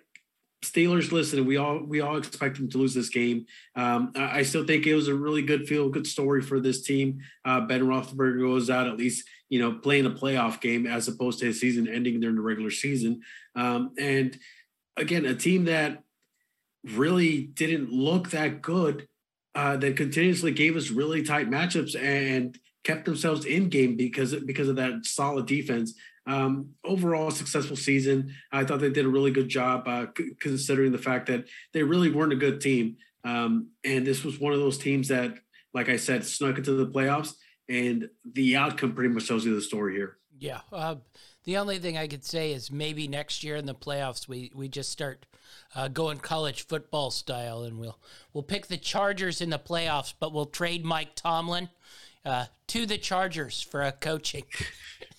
[0.62, 3.46] Steelers, listen, we all we all expect them to lose this game.
[3.74, 7.20] Um, I still think it was a really good feel good story for this team.
[7.44, 11.40] Uh, ben Roethlisberger goes out at least you know playing a playoff game as opposed
[11.40, 13.22] to his season ending during the regular season.
[13.56, 14.38] Um, and
[14.96, 16.04] again, a team that
[16.84, 19.08] really didn't look that good,
[19.56, 24.68] uh, that continuously gave us really tight matchups and kept themselves in game because because
[24.68, 25.94] of that solid defense.
[26.26, 28.34] Um, overall, successful season.
[28.52, 31.82] I thought they did a really good job uh, c- considering the fact that they
[31.82, 32.96] really weren't a good team.
[33.24, 35.34] Um, and this was one of those teams that,
[35.74, 37.34] like I said, snuck into the playoffs.
[37.68, 40.18] And the outcome pretty much tells you the story here.
[40.38, 40.60] Yeah.
[40.72, 40.96] Uh,
[41.44, 44.68] the only thing I could say is maybe next year in the playoffs we, we
[44.68, 45.26] just start
[45.74, 47.98] uh, going college football style and we'll
[48.32, 51.68] we'll pick the Chargers in the playoffs, but we'll trade Mike Tomlin
[52.24, 54.44] uh, to the Chargers for a coaching.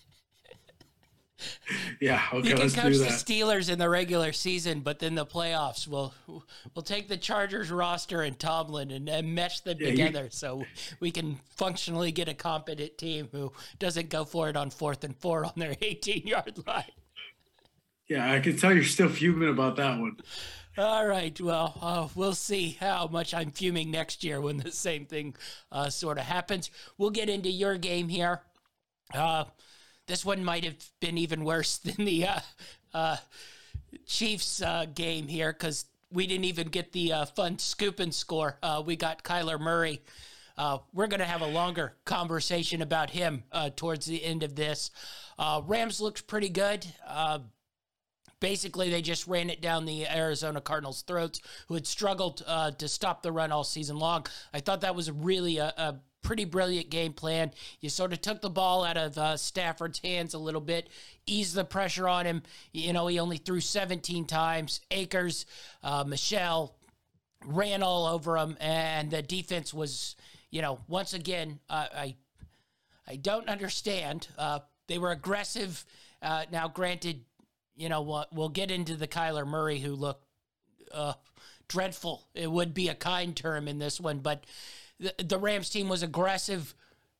[2.01, 3.05] yeah, okay, you can let's coach the.
[3.05, 8.21] Steelers in the regular season, but then the playoffs, we'll we'll take the Chargers roster
[8.21, 10.65] and Tomlin and, and mesh them Yeah, you- together so
[10.99, 15.15] we can functionally get a competent team who doesn't go for it on fourth and
[15.17, 16.83] four on their 18 yard line.
[18.07, 20.17] Yeah, I can tell you're still fuming about that one.
[20.77, 21.39] All right.
[21.39, 25.35] Well, uh, we'll see how much I'm fuming next year when the same thing
[25.71, 26.69] uh, sort of happens.
[26.97, 28.41] We'll get into your game here.
[29.13, 29.45] Uh,
[30.07, 32.39] this one might have been even worse than the uh,
[32.93, 33.17] uh,
[34.05, 38.57] Chiefs uh, game here because we didn't even get the uh, fun scoop and score.
[38.61, 40.01] Uh, we got Kyler Murray.
[40.57, 43.43] Uh, we're going to have a longer conversation about him
[43.75, 44.91] towards the end of this.
[45.65, 46.85] Rams looks pretty good.
[48.39, 51.39] Basically they just ran it down the Arizona Cardinals' throats,
[51.69, 54.27] who had struggled uh, to stop the run all season long.
[54.53, 57.51] I thought that was really a, a pretty brilliant game plan.
[57.79, 60.89] You sort of took the ball out of uh, Stafford's hands a little bit,
[61.27, 62.41] eased the pressure on him.
[62.71, 64.81] You know, he only threw 17 times.
[64.89, 65.45] Akers,
[65.83, 66.75] uh, Michel
[67.45, 70.15] ran all over him, and the defense was,
[70.49, 72.15] you know, once again, uh, I
[73.07, 74.29] I don't understand.
[74.37, 75.85] Uh, they were aggressive.
[76.21, 77.25] Uh, now, granted,
[77.75, 78.33] you know what?
[78.33, 80.25] We'll get into the Kyler Murray who looked
[80.93, 81.13] uh,
[81.67, 82.27] dreadful.
[82.33, 84.45] It would be a kind term in this one, but
[84.99, 86.73] the, the Rams team was aggressive,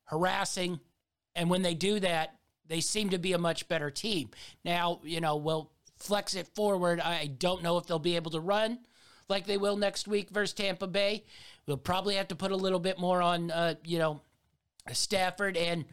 [0.04, 0.80] harassing,
[1.34, 4.30] and when they do that, they seem to be a much better team.
[4.64, 7.00] Now, you know, we'll flex it forward.
[7.00, 8.78] I don't know if they'll be able to run
[9.28, 11.24] like they will next week versus Tampa Bay.
[11.66, 14.20] We'll probably have to put a little bit more on, uh, you know,
[14.92, 15.84] Stafford, and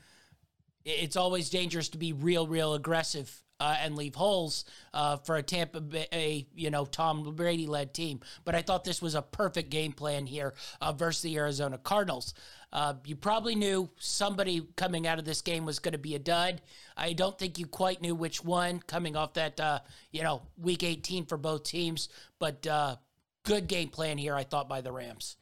[0.83, 5.43] it's always dangerous to be real, real aggressive uh, and leave holes uh, for a
[5.43, 8.19] Tampa Bay, you know, Tom Brady led team.
[8.43, 12.33] But I thought this was a perfect game plan here uh, versus the Arizona Cardinals.
[12.73, 16.19] Uh, you probably knew somebody coming out of this game was going to be a
[16.19, 16.59] dud.
[16.97, 19.79] I don't think you quite knew which one coming off that, uh,
[20.11, 22.09] you know, week 18 for both teams.
[22.39, 22.95] But uh,
[23.43, 25.35] good game plan here, I thought, by the Rams.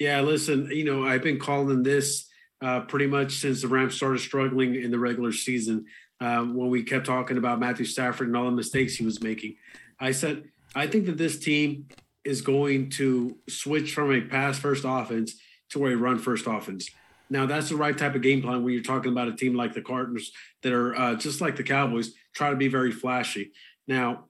[0.00, 2.26] Yeah, listen, you know, I've been calling this
[2.60, 5.86] uh, pretty much since the Rams started struggling in the regular season
[6.20, 9.56] um, when we kept talking about Matthew Stafford and all the mistakes he was making.
[9.98, 10.44] I said,
[10.74, 11.88] I think that this team
[12.24, 15.34] is going to switch from a pass first offense
[15.70, 16.90] to a run first offense.
[17.28, 19.74] Now, that's the right type of game plan when you're talking about a team like
[19.74, 20.30] the Cardinals
[20.62, 23.52] that are uh, just like the Cowboys, try to be very flashy.
[23.88, 24.26] Now,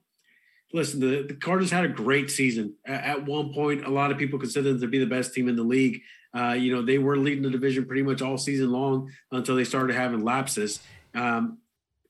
[0.73, 2.75] listen, the, the Cardinals had a great season.
[2.85, 5.47] At, at one point, a lot of people considered them to be the best team
[5.47, 6.01] in the league.
[6.35, 9.63] Uh, you know, they were leading the division pretty much all season long until they
[9.63, 10.79] started having lapses.
[11.13, 11.59] Um,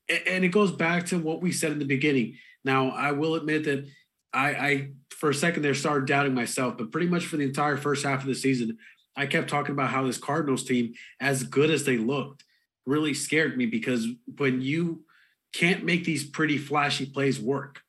[0.08, 2.36] and, it goes back to what we said in the beginning.
[2.64, 3.86] Now, I will admit that
[4.32, 7.76] I, I, for a second there, started doubting myself, but pretty much for the entire
[7.76, 8.78] first half of the season,
[9.16, 12.44] I kept talking about how this Cardinals team, as good as they looked,
[12.86, 14.06] really scared me because
[14.36, 15.04] when you
[15.52, 17.80] can't make these pretty flashy plays work,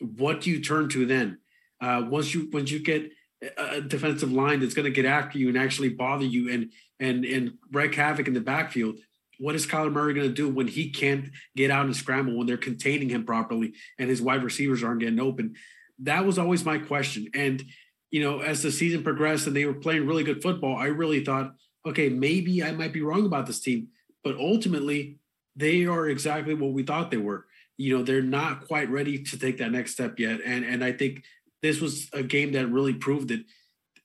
[0.00, 1.38] what do you turn to then?
[1.80, 3.10] Uh, once you once you get
[3.58, 7.24] a defensive line that's going to get after you and actually bother you and and
[7.24, 8.98] and wreak havoc in the backfield,
[9.38, 12.46] what is Kyler Murray going to do when he can't get out and scramble when
[12.46, 15.54] they're containing him properly and his wide receivers aren't getting open?
[16.00, 17.28] That was always my question.
[17.34, 17.64] And
[18.10, 21.24] you know, as the season progressed and they were playing really good football, I really
[21.24, 21.54] thought,
[21.86, 23.88] okay, maybe I might be wrong about this team,
[24.22, 25.18] but ultimately
[25.56, 27.46] they are exactly what we thought they were.
[27.76, 30.40] You know they're not quite ready to take that next step yet.
[30.44, 31.24] And and i think
[31.62, 33.44] this was a game that really proved it.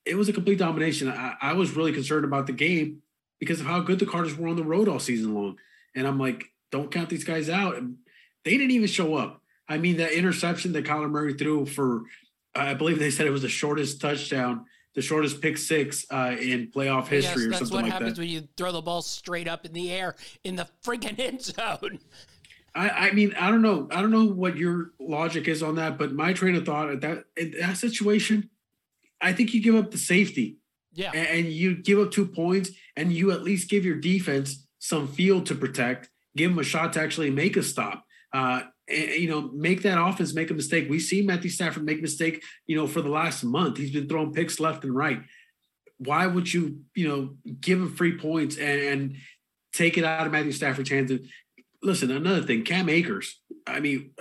[0.06, 1.10] It was a complete domination.
[1.10, 3.01] I, I was really concerned about the game
[3.42, 5.58] because of how good the cardinals were on the road all season long
[5.94, 7.98] and i'm like don't count these guys out and
[8.46, 12.04] they didn't even show up i mean that interception that Kyler murray threw for
[12.56, 16.70] i believe they said it was the shortest touchdown the shortest pick six uh, in
[16.70, 19.02] playoff history yes, or that's something what like happens that when you throw the ball
[19.02, 22.00] straight up in the air in the friggin' end zone.
[22.74, 23.88] I, I mean, I don't know.
[23.92, 27.02] I don't know what your logic is on that, but my train of thought at
[27.02, 28.50] that in that situation,
[29.20, 30.58] I think you give up the safety.
[30.94, 31.12] Yeah.
[31.14, 35.46] And, you give up two points, and you at least give your defense some field
[35.46, 38.04] to protect, give them a shot to actually make a stop.
[38.34, 40.90] Uh, you know, make that offense make a mistake.
[40.90, 42.44] We see Matthew Stafford make mistake.
[42.68, 45.22] You know, for the last month, he's been throwing picks left and right.
[45.98, 49.16] Why would you, you know, give him free points and, and
[49.74, 51.12] take it out of Matthew Stafford's hands?
[51.12, 51.28] And
[51.82, 53.40] listen, another thing, Cam Akers.
[53.68, 54.12] I mean,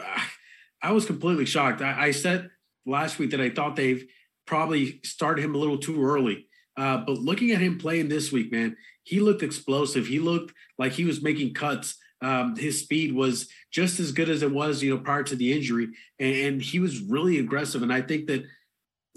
[0.82, 1.82] I was completely shocked.
[1.82, 2.50] I, I said
[2.86, 4.06] last week that I thought they've
[4.46, 6.48] probably started him a little too early.
[6.76, 10.06] Uh, but looking at him playing this week, man, he looked explosive.
[10.06, 14.42] He looked like he was making cuts Um, his speed was just as good as
[14.42, 17.82] it was, you know, prior to the injury, and, and he was really aggressive.
[17.82, 18.44] And I think that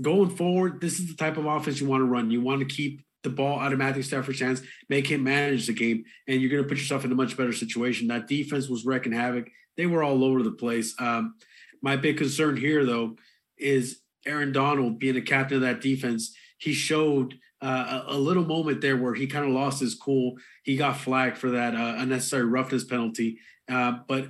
[0.01, 2.31] going forward, this is the type of offense you want to run.
[2.31, 5.73] You want to keep the ball out of Matthew Stafford's hands, make him manage the
[5.73, 8.07] game, and you're going to put yourself in a much better situation.
[8.07, 9.49] That defense was wrecking havoc.
[9.75, 10.95] They were all over the place.
[10.99, 11.35] Um,
[11.81, 13.17] my big concern here, though,
[13.57, 16.35] is Aaron Donald being the captain of that defense.
[16.63, 20.37] He showed uh, a, little moment there where he kind of lost his cool.
[20.63, 23.39] He got flagged for that uh, unnecessary roughness penalty.
[23.69, 24.29] Uh, but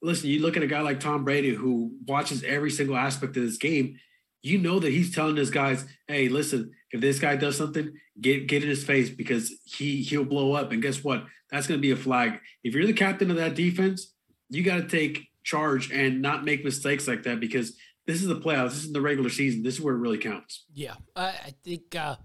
[0.00, 3.42] listen, you look at a guy like Tom Brady who watches every single aspect of
[3.42, 3.98] this game.
[4.42, 8.46] You know that he's telling his guys, "Hey, listen, if this guy does something, get
[8.46, 11.24] get in his face because he he'll blow up." And guess what?
[11.50, 12.40] That's going to be a flag.
[12.64, 14.14] If you're the captain of that defense,
[14.48, 18.36] you got to take charge and not make mistakes like that because this is the
[18.36, 18.70] playoffs.
[18.70, 19.62] This is the regular season.
[19.62, 20.64] This is where it really counts.
[20.72, 22.16] Yeah, I, I think uh,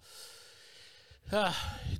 [1.31, 1.53] uh,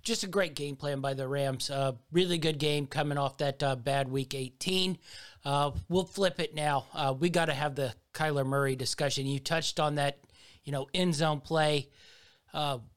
[0.03, 1.69] just a great game plan by the Rams.
[1.69, 4.97] Uh, really good game coming off that uh, bad Week 18.
[5.43, 6.86] Uh, we'll flip it now.
[6.93, 9.25] Uh, we got to have the Kyler Murray discussion.
[9.25, 10.19] You touched on that,
[10.63, 11.89] you know, end zone play.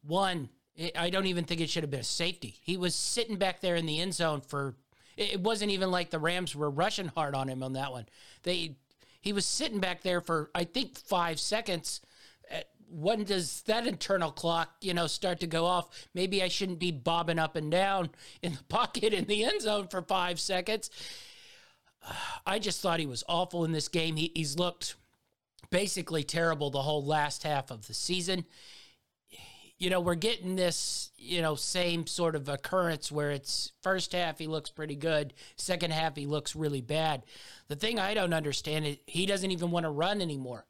[0.02, 0.50] one,
[0.96, 2.58] I don't even think it should have been a safety.
[2.60, 4.76] He was sitting back there in the end zone for.
[5.16, 8.06] It wasn't even like the Rams were rushing hard on him on that one.
[8.42, 8.74] They
[9.24, 12.02] he was sitting back there for I think five seconds.
[12.52, 12.58] Uh,
[12.90, 15.88] when does that internal clock, you know, start to go off?
[16.12, 18.10] Maybe I shouldn't be bobbing up and down
[18.42, 20.90] in the pocket in the end zone for five seconds.
[22.46, 24.16] I just thought he was awful in this game.
[24.16, 24.96] He, he's looked
[25.70, 28.44] basically terrible the whole last half of the season
[29.84, 34.38] you know, we're getting this, you know, same sort of occurrence where it's first half
[34.38, 37.22] he looks pretty good, second half he looks really bad.
[37.68, 40.64] The thing I don't understand is he doesn't even want to run anymore.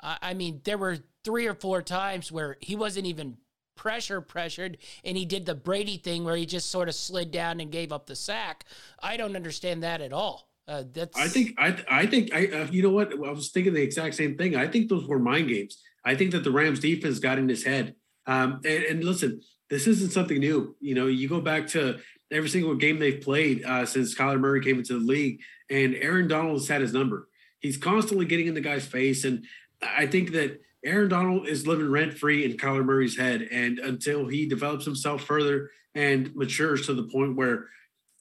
[0.00, 3.36] I mean, there were three or four times where he wasn't even
[3.76, 7.60] pressure pressured and he did the Brady thing where he just sort of slid down
[7.60, 8.64] and gave up the sack.
[9.00, 10.48] I don't understand that at all.
[10.66, 13.72] Uh, that's I think I I think I uh, you know what I was thinking
[13.72, 14.56] the exact same thing.
[14.56, 15.80] I think those were mind games.
[16.04, 17.94] I think that the Rams defense got in his head
[18.28, 20.76] um, and, and, listen, this isn't something new.
[20.80, 21.98] You know, you go back to
[22.30, 26.28] every single game they've played uh, since Kyler Murray came into the league, and Aaron
[26.28, 27.28] Donald has had his number.
[27.60, 29.44] He's constantly getting in the guy's face, and
[29.82, 34.28] I think that Aaron Donald is living rent free in Kyler Murray's head, and until
[34.28, 37.66] he develops himself further and matures to the point where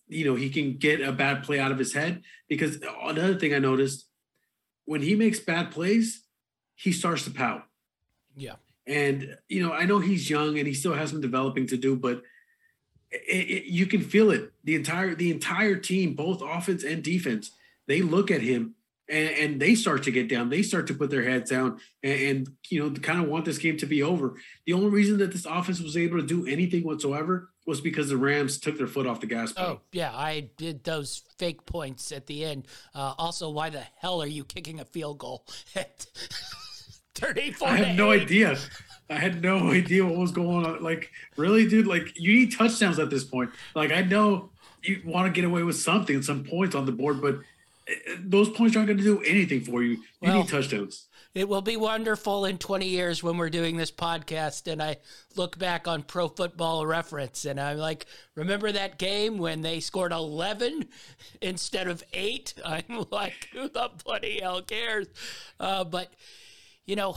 [0.07, 2.23] you know he can get a bad play out of his head.
[2.47, 4.05] Because another thing I noticed
[4.85, 6.23] when he makes bad plays,
[6.75, 7.65] he starts to pout.
[8.35, 8.55] Yeah.
[8.87, 11.95] And you know, I know he's young and he still has some developing to do,
[11.95, 12.23] but
[13.11, 14.51] it, it, you can feel it.
[14.63, 17.51] The entire the entire team, both offense and defense,
[17.87, 18.75] they look at him
[19.09, 20.49] and, and they start to get down.
[20.49, 23.57] They start to put their heads down and, and you know, kind of want this
[23.57, 24.35] game to be over.
[24.65, 28.17] The only reason that this offense was able to do anything whatsoever was because the
[28.17, 29.71] Rams took their foot off the gas pedal.
[29.71, 32.67] Oh, yeah, I did those fake points at the end.
[32.95, 35.45] Uh, also, why the hell are you kicking a field goal
[37.19, 38.57] 34 I had no idea.
[39.09, 40.83] I had no idea what was going on.
[40.83, 41.87] Like, really, dude?
[41.87, 43.51] Like, you need touchdowns at this point.
[43.73, 44.49] Like, I know
[44.83, 47.39] you want to get away with something, some points on the board, but
[47.87, 49.91] eh, those points aren't going to do anything for you.
[49.91, 51.07] You well, need touchdowns.
[51.37, 54.97] It will be wonderful in 20 years when we're doing this podcast and I
[55.35, 60.11] look back on Pro Football Reference and I'm like, remember that game when they scored
[60.11, 60.85] 11
[61.41, 62.55] instead of eight?
[62.65, 65.07] I'm like, who the bloody hell cares?
[65.59, 66.11] Uh, but
[66.87, 67.15] you know,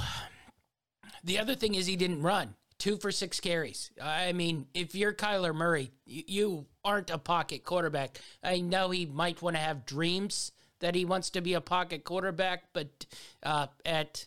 [1.24, 2.54] the other thing is he didn't run.
[2.78, 3.90] Two for six carries.
[4.02, 8.18] I mean, if you're Kyler Murray, you, you aren't a pocket quarterback.
[8.42, 12.04] I know he might want to have dreams that he wants to be a pocket
[12.04, 13.06] quarterback, but
[13.42, 14.26] uh, at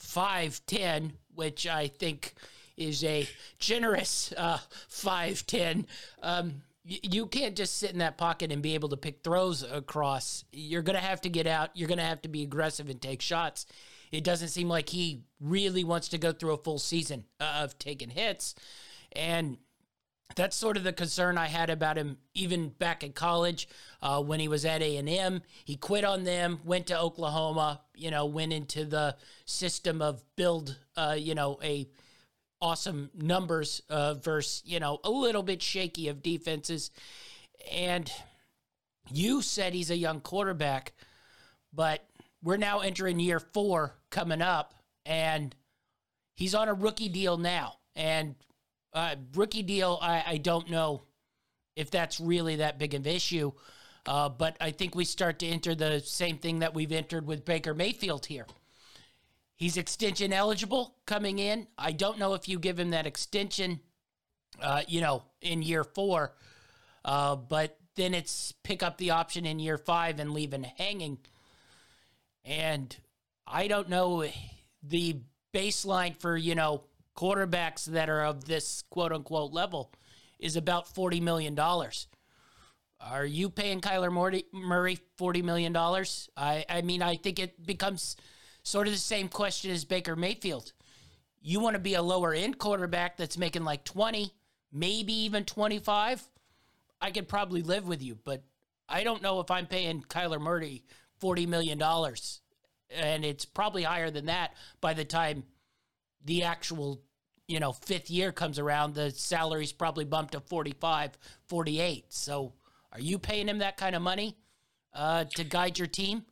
[0.00, 2.34] 5'10, which I think
[2.76, 3.28] is a
[3.60, 4.58] generous uh,
[4.90, 5.86] 5'10,
[6.22, 10.44] um, you can't just sit in that pocket and be able to pick throws across.
[10.52, 11.70] You're going to have to get out.
[11.74, 13.64] You're going to have to be aggressive and take shots.
[14.14, 18.10] It doesn't seem like he really wants to go through a full season of taking
[18.10, 18.54] hits.
[19.12, 19.58] And
[20.36, 23.68] that's sort of the concern I had about him even back in college
[24.02, 25.42] uh, when he was at A&M.
[25.64, 30.78] He quit on them, went to Oklahoma, you know, went into the system of build,
[30.96, 31.88] uh, you know, a
[32.60, 36.90] awesome numbers uh, versus, you know, a little bit shaky of defenses.
[37.70, 38.10] And
[39.12, 40.94] you said he's a young quarterback,
[41.72, 42.06] but
[42.44, 44.74] we're now entering year four coming up,
[45.04, 45.54] and
[46.36, 47.78] he's on a rookie deal now.
[47.96, 48.36] And
[48.92, 51.02] uh, rookie deal, I, I don't know
[51.74, 53.52] if that's really that big of an issue.
[54.06, 57.44] Uh, but I think we start to enter the same thing that we've entered with
[57.44, 58.46] Baker Mayfield here.
[59.56, 61.66] He's extension eligible coming in.
[61.78, 63.80] I don't know if you give him that extension,
[64.60, 66.34] uh, you know, in year four.
[67.04, 71.18] Uh, but then it's pick up the option in year five and leave it hanging.
[72.44, 72.94] And
[73.46, 74.26] I don't know
[74.82, 75.16] the
[75.54, 76.84] baseline for, you know,
[77.16, 79.92] quarterbacks that are of this quote unquote level
[80.38, 81.58] is about $40 million.
[83.00, 84.12] Are you paying Kyler
[84.52, 85.76] Murray $40 million?
[85.76, 88.16] I, I mean, I think it becomes
[88.62, 90.72] sort of the same question as Baker Mayfield.
[91.40, 94.32] You want to be a lower end quarterback that's making like 20,
[94.72, 96.22] maybe even 25.
[97.00, 98.42] I could probably live with you, but
[98.88, 100.84] I don't know if I'm paying Kyler Murray
[101.24, 101.82] $40 million.
[102.90, 105.44] And it's probably higher than that by the time
[106.24, 107.02] the actual,
[107.48, 108.94] you know, fifth year comes around.
[108.94, 111.18] The salary's probably bumped to 45,
[111.48, 112.04] 48.
[112.12, 112.52] So
[112.92, 114.36] are you paying him that kind of money
[114.92, 116.24] uh, to guide your team?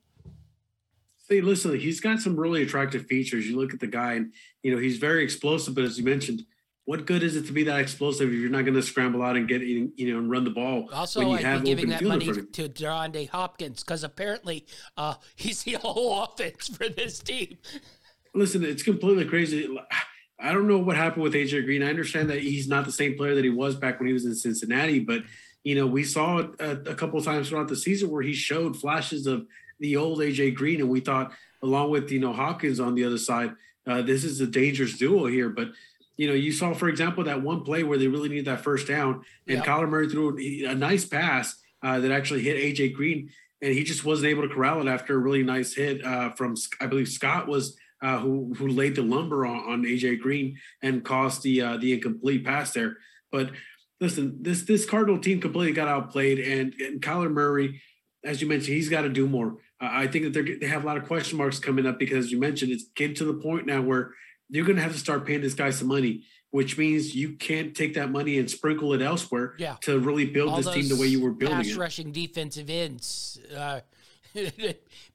[1.28, 3.46] See, listen, he's got some really attractive features.
[3.46, 4.32] You look at the guy, and
[4.62, 5.74] you know he's very explosive.
[5.74, 6.44] But as you mentioned,
[6.84, 9.36] what good is it to be that explosive if you're not going to scramble out
[9.36, 10.88] and get you know and run the ball?
[10.92, 14.66] Also, when you I'd have be giving that money to DeAndre Hopkins because apparently
[14.96, 17.58] uh, he's the whole offense for this team.
[18.34, 19.68] Listen, it's completely crazy.
[20.40, 21.82] I don't know what happened with AJ Green.
[21.82, 24.24] I understand that he's not the same player that he was back when he was
[24.24, 25.22] in Cincinnati, but
[25.62, 28.32] you know, we saw it a, a couple of times throughout the season where he
[28.32, 29.46] showed flashes of
[29.78, 33.18] the old AJ Green, and we thought, along with you know Hopkins on the other
[33.18, 33.52] side,
[33.86, 35.48] uh, this is a dangerous duo here.
[35.48, 35.68] But
[36.22, 38.86] you know, you saw, for example, that one play where they really needed that first
[38.86, 39.66] down, and yep.
[39.66, 43.28] Kyler Murray threw a nice pass uh, that actually hit AJ Green,
[43.60, 46.54] and he just wasn't able to corral it after a really nice hit uh, from,
[46.80, 51.04] I believe Scott was uh, who who laid the lumber on, on AJ Green and
[51.04, 52.98] caused the uh, the incomplete pass there.
[53.32, 53.50] But
[54.00, 57.82] listen, this this Cardinal team completely got outplayed, and and Kyler Murray,
[58.24, 59.56] as you mentioned, he's got to do more.
[59.80, 62.26] Uh, I think that they they have a lot of question marks coming up because,
[62.26, 64.12] as you mentioned, it's getting to the point now where
[64.52, 67.74] you're going to have to start paying this guy some money, which means you can't
[67.74, 69.76] take that money and sprinkle it elsewhere yeah.
[69.80, 71.76] to really build All this team the way you were building pass it.
[71.78, 73.40] rushing defensive ends.
[73.56, 73.80] Uh,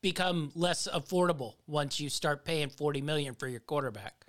[0.01, 4.25] become less affordable once you start paying 40 million for your quarterback.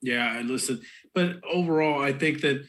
[0.00, 0.80] Yeah, and listen,
[1.12, 2.64] but overall, I think that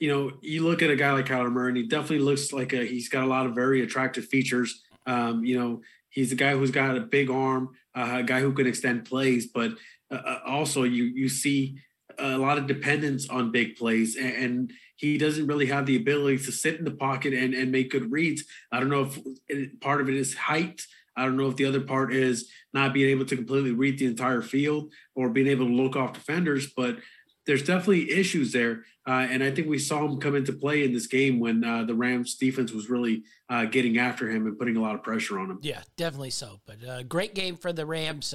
[0.00, 2.72] you know, you look at a guy like Kyler Murray, and he definitely looks like
[2.72, 4.82] a, he's got a lot of very attractive features.
[5.06, 8.52] Um, you know, he's a guy who's got a big arm, uh, a guy who
[8.52, 9.72] can extend plays, but
[10.14, 11.78] uh, uh, also you you see
[12.18, 16.38] a lot of dependence on big plays, and, and, he doesn't really have the ability
[16.38, 18.44] to sit in the pocket and, and make good reads.
[18.70, 19.10] I don't know
[19.48, 20.82] if part of it is height.
[21.16, 24.06] I don't know if the other part is not being able to completely read the
[24.06, 26.98] entire field or being able to look off defenders, but
[27.44, 28.84] there's definitely issues there.
[29.06, 31.84] Uh, and I think we saw him come into play in this game when uh,
[31.84, 35.38] the Rams defense was really uh, getting after him and putting a lot of pressure
[35.38, 35.58] on him.
[35.60, 36.60] Yeah, definitely so.
[36.66, 38.32] But uh, great game for the Rams.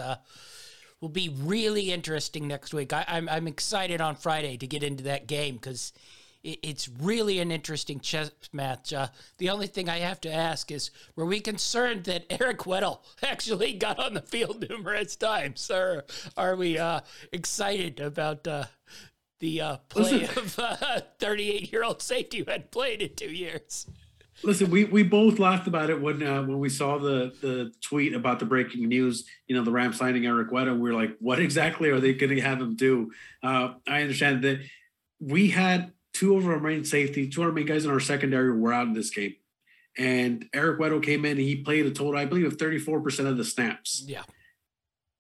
[1.02, 2.93] Uh, will be really interesting next week.
[2.93, 5.93] I, am I'm, I'm excited on Friday to get into that game because
[6.43, 8.93] it, it's really an interesting chess match.
[8.93, 13.00] Uh, the only thing I have to ask is, were we concerned that Eric Weddle
[13.24, 16.06] actually got on the field numerous times, or
[16.38, 16.80] are we
[17.32, 18.47] excited about?
[19.39, 23.32] the uh, play Listen, of a 38 year old safety who had played in two
[23.32, 23.86] years.
[24.44, 28.14] Listen, we, we both laughed about it when uh, when we saw the the tweet
[28.14, 29.26] about the breaking news.
[29.48, 30.80] You know, the Rams signing Eric Weddle.
[30.80, 33.12] We were like, what exactly are they going to have him do?
[33.44, 34.60] Uh, I understand that
[35.20, 38.58] we had two of our main safety, two of our main guys in our secondary
[38.58, 39.36] were out in this game,
[39.98, 43.28] and Eric Weddle came in and he played a total, I believe, of 34 percent
[43.28, 44.04] of the snaps.
[44.08, 44.24] Yeah,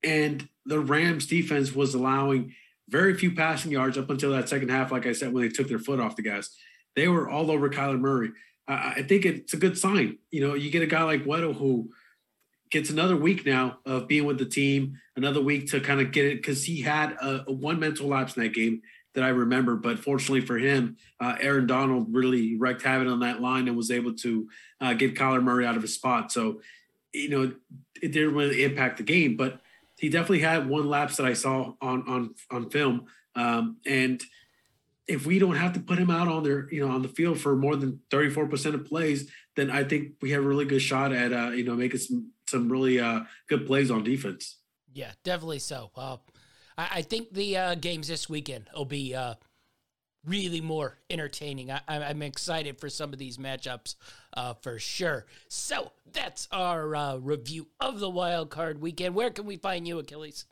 [0.03, 2.53] and the Rams defense was allowing
[2.87, 4.91] very few passing yards up until that second half.
[4.91, 6.55] Like I said, when they took their foot off the gas,
[6.95, 8.31] they were all over Kyler Murray.
[8.69, 10.19] I think it's a good sign.
[10.29, 11.89] You know, you get a guy like Weddle who
[12.69, 16.25] gets another week now of being with the team, another week to kind of get
[16.25, 18.83] it because he had a, a, one mental lapse in that game
[19.15, 19.75] that I remember.
[19.75, 23.89] But fortunately for him, uh, Aaron Donald really wreaked havoc on that line and was
[23.89, 24.47] able to
[24.79, 26.31] uh, get Kyler Murray out of his spot.
[26.31, 26.61] So,
[27.11, 27.51] you know,
[28.01, 29.61] it didn't really impact the game, but
[29.97, 33.07] he definitely had one lapse that I saw on on on film.
[33.35, 34.21] Um, and
[35.09, 37.39] if we don't have to put him out on their, you know, on the field
[37.39, 41.11] for more than 34% of plays, then I think we have a really good shot
[41.11, 44.59] at, uh, you know, making some, some really uh, good plays on defense.
[44.93, 45.89] Yeah, definitely so.
[45.95, 46.17] Uh,
[46.77, 49.33] I, I think the uh, games this weekend will be uh,
[50.25, 51.71] really more entertaining.
[51.71, 53.95] I, am excited for some of these matchups
[54.37, 55.25] uh, for sure.
[55.47, 59.15] So that's our review of the wild card weekend.
[59.15, 60.45] Where can we find you, Achilles?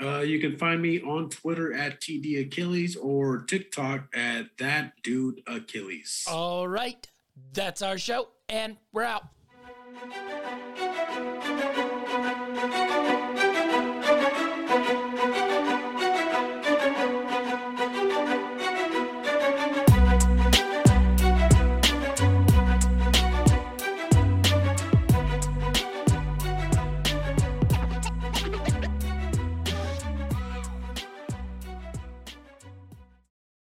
[0.00, 5.42] Uh, you can find me on Twitter at TD Achilles or TikTok at That Dude
[5.46, 6.24] Achilles.
[6.28, 7.06] All right.
[7.52, 9.24] That's our show, and we're out.